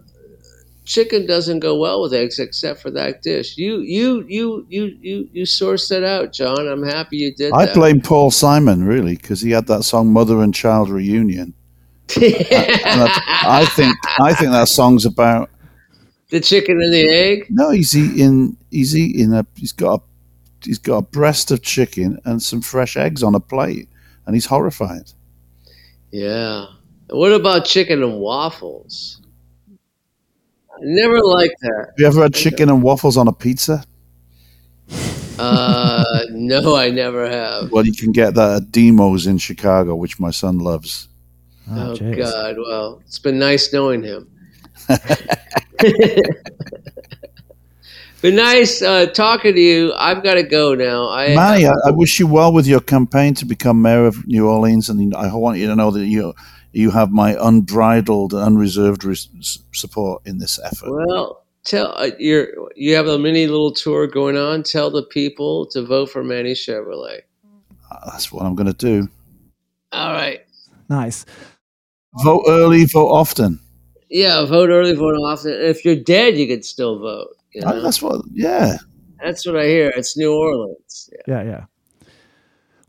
[0.90, 3.58] chicken doesn't go well with eggs except for that dish.
[3.58, 6.68] You you you you you you sourced that out, Jon.
[6.68, 7.54] I'm happy you did.
[7.54, 11.54] I blame Paul Simon really because he had that song "Mother and Child Reunion."
[12.18, 15.52] I think I think that song's about
[16.30, 17.48] the chicken and the egg.
[17.50, 20.04] No, he's eating he's eating a he's got a
[20.64, 23.90] he's got a breast of chicken and some fresh eggs on a plate,
[24.26, 25.12] and he's horrified.
[26.12, 26.68] Yeah.
[27.10, 29.22] What about chicken and waffles?
[29.70, 31.86] I never liked that.
[31.88, 33.84] Have you ever had chicken and waffles on a pizza?
[35.40, 37.72] Uh, no, I never have.
[37.72, 41.08] Well, you can get that at Dimo's in Chicago, which my son loves.
[41.72, 42.58] Oh, oh God!
[42.58, 44.30] Well, it's been nice knowing him.
[48.22, 49.94] been nice uh, talking to you.
[49.94, 51.10] I've got to go now.
[51.10, 54.48] I, Manny, I, I, wish you well with your campaign to become mayor of New
[54.48, 56.34] Orleans, and I want you to know that you
[56.72, 60.92] you have my unbridled, unreserved res- support in this effort.
[60.92, 64.64] Well, tell uh, you you have a mini little tour going on.
[64.64, 67.22] Tell the people to vote for Manny Chevrolet.
[67.90, 69.10] Uh, that's what I'm going to do.
[69.92, 70.46] All right.
[70.90, 71.26] Nice.
[72.24, 73.60] Vote early, vote often.
[74.10, 75.52] Yeah, vote early, vote often.
[75.52, 77.36] If you're dead, you can still vote.
[77.54, 77.82] You know?
[77.82, 78.22] That's what.
[78.32, 78.78] Yeah.
[79.22, 79.90] That's what I hear.
[79.96, 81.10] It's New Orleans.
[81.28, 81.50] Yeah, yeah.
[81.50, 81.66] yeah.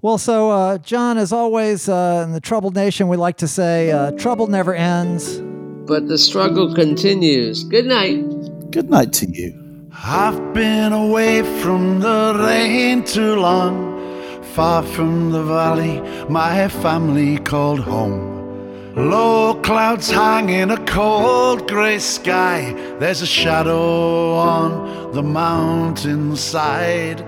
[0.03, 3.91] Well, so uh, Jon, as always, uh, in the Troubled Nation, we like to say,
[3.91, 5.41] uh, "Trouble never ends,
[5.87, 8.23] but the struggle continues." Good night.
[8.71, 9.53] Good night to you.
[9.93, 17.81] I've been away from the rain too long, far from the valley my family called
[17.81, 18.40] home.
[18.97, 22.75] Low clouds hang in a cold grey sky.
[22.99, 27.25] There's a shadow on the mountainside.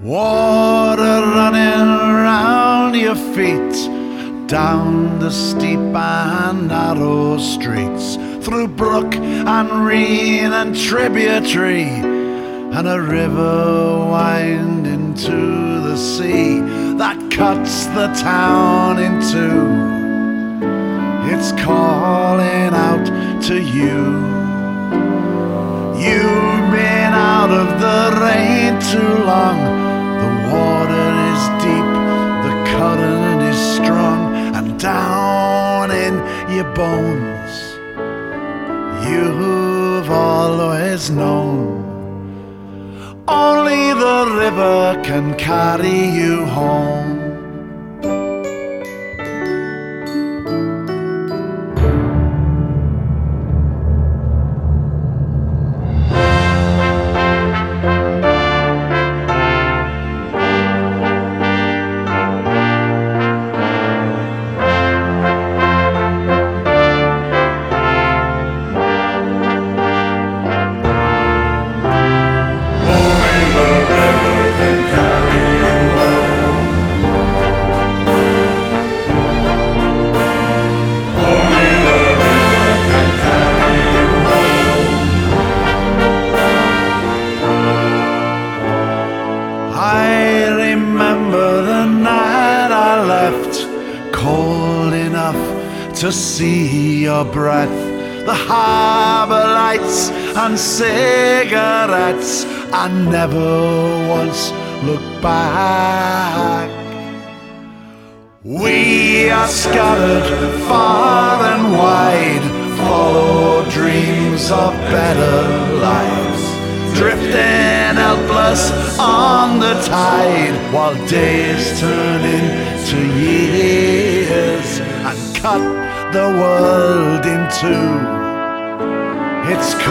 [0.00, 10.40] Water running around your feet down the steep and narrow streets, through brook and reed
[10.40, 16.60] and tributary, and a river winding to the sea
[16.96, 20.03] that cuts the town in two.
[21.32, 23.06] It's calling out
[23.48, 24.04] to you.
[26.04, 29.58] You've been out of the rain too long
[30.22, 31.90] The water is deep,
[32.46, 36.14] the current is strong, and down in
[36.54, 37.52] your bones,
[39.08, 41.84] you've always known.
[43.26, 47.13] Only the river can carry you home.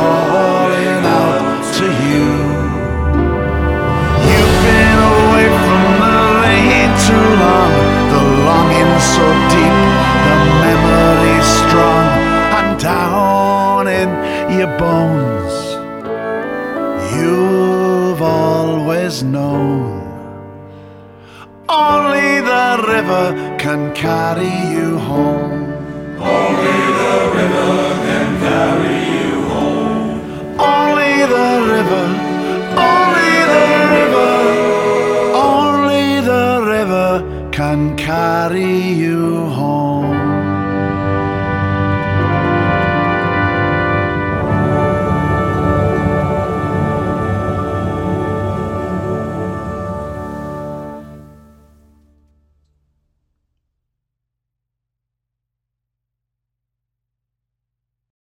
[0.05, 0.42] It's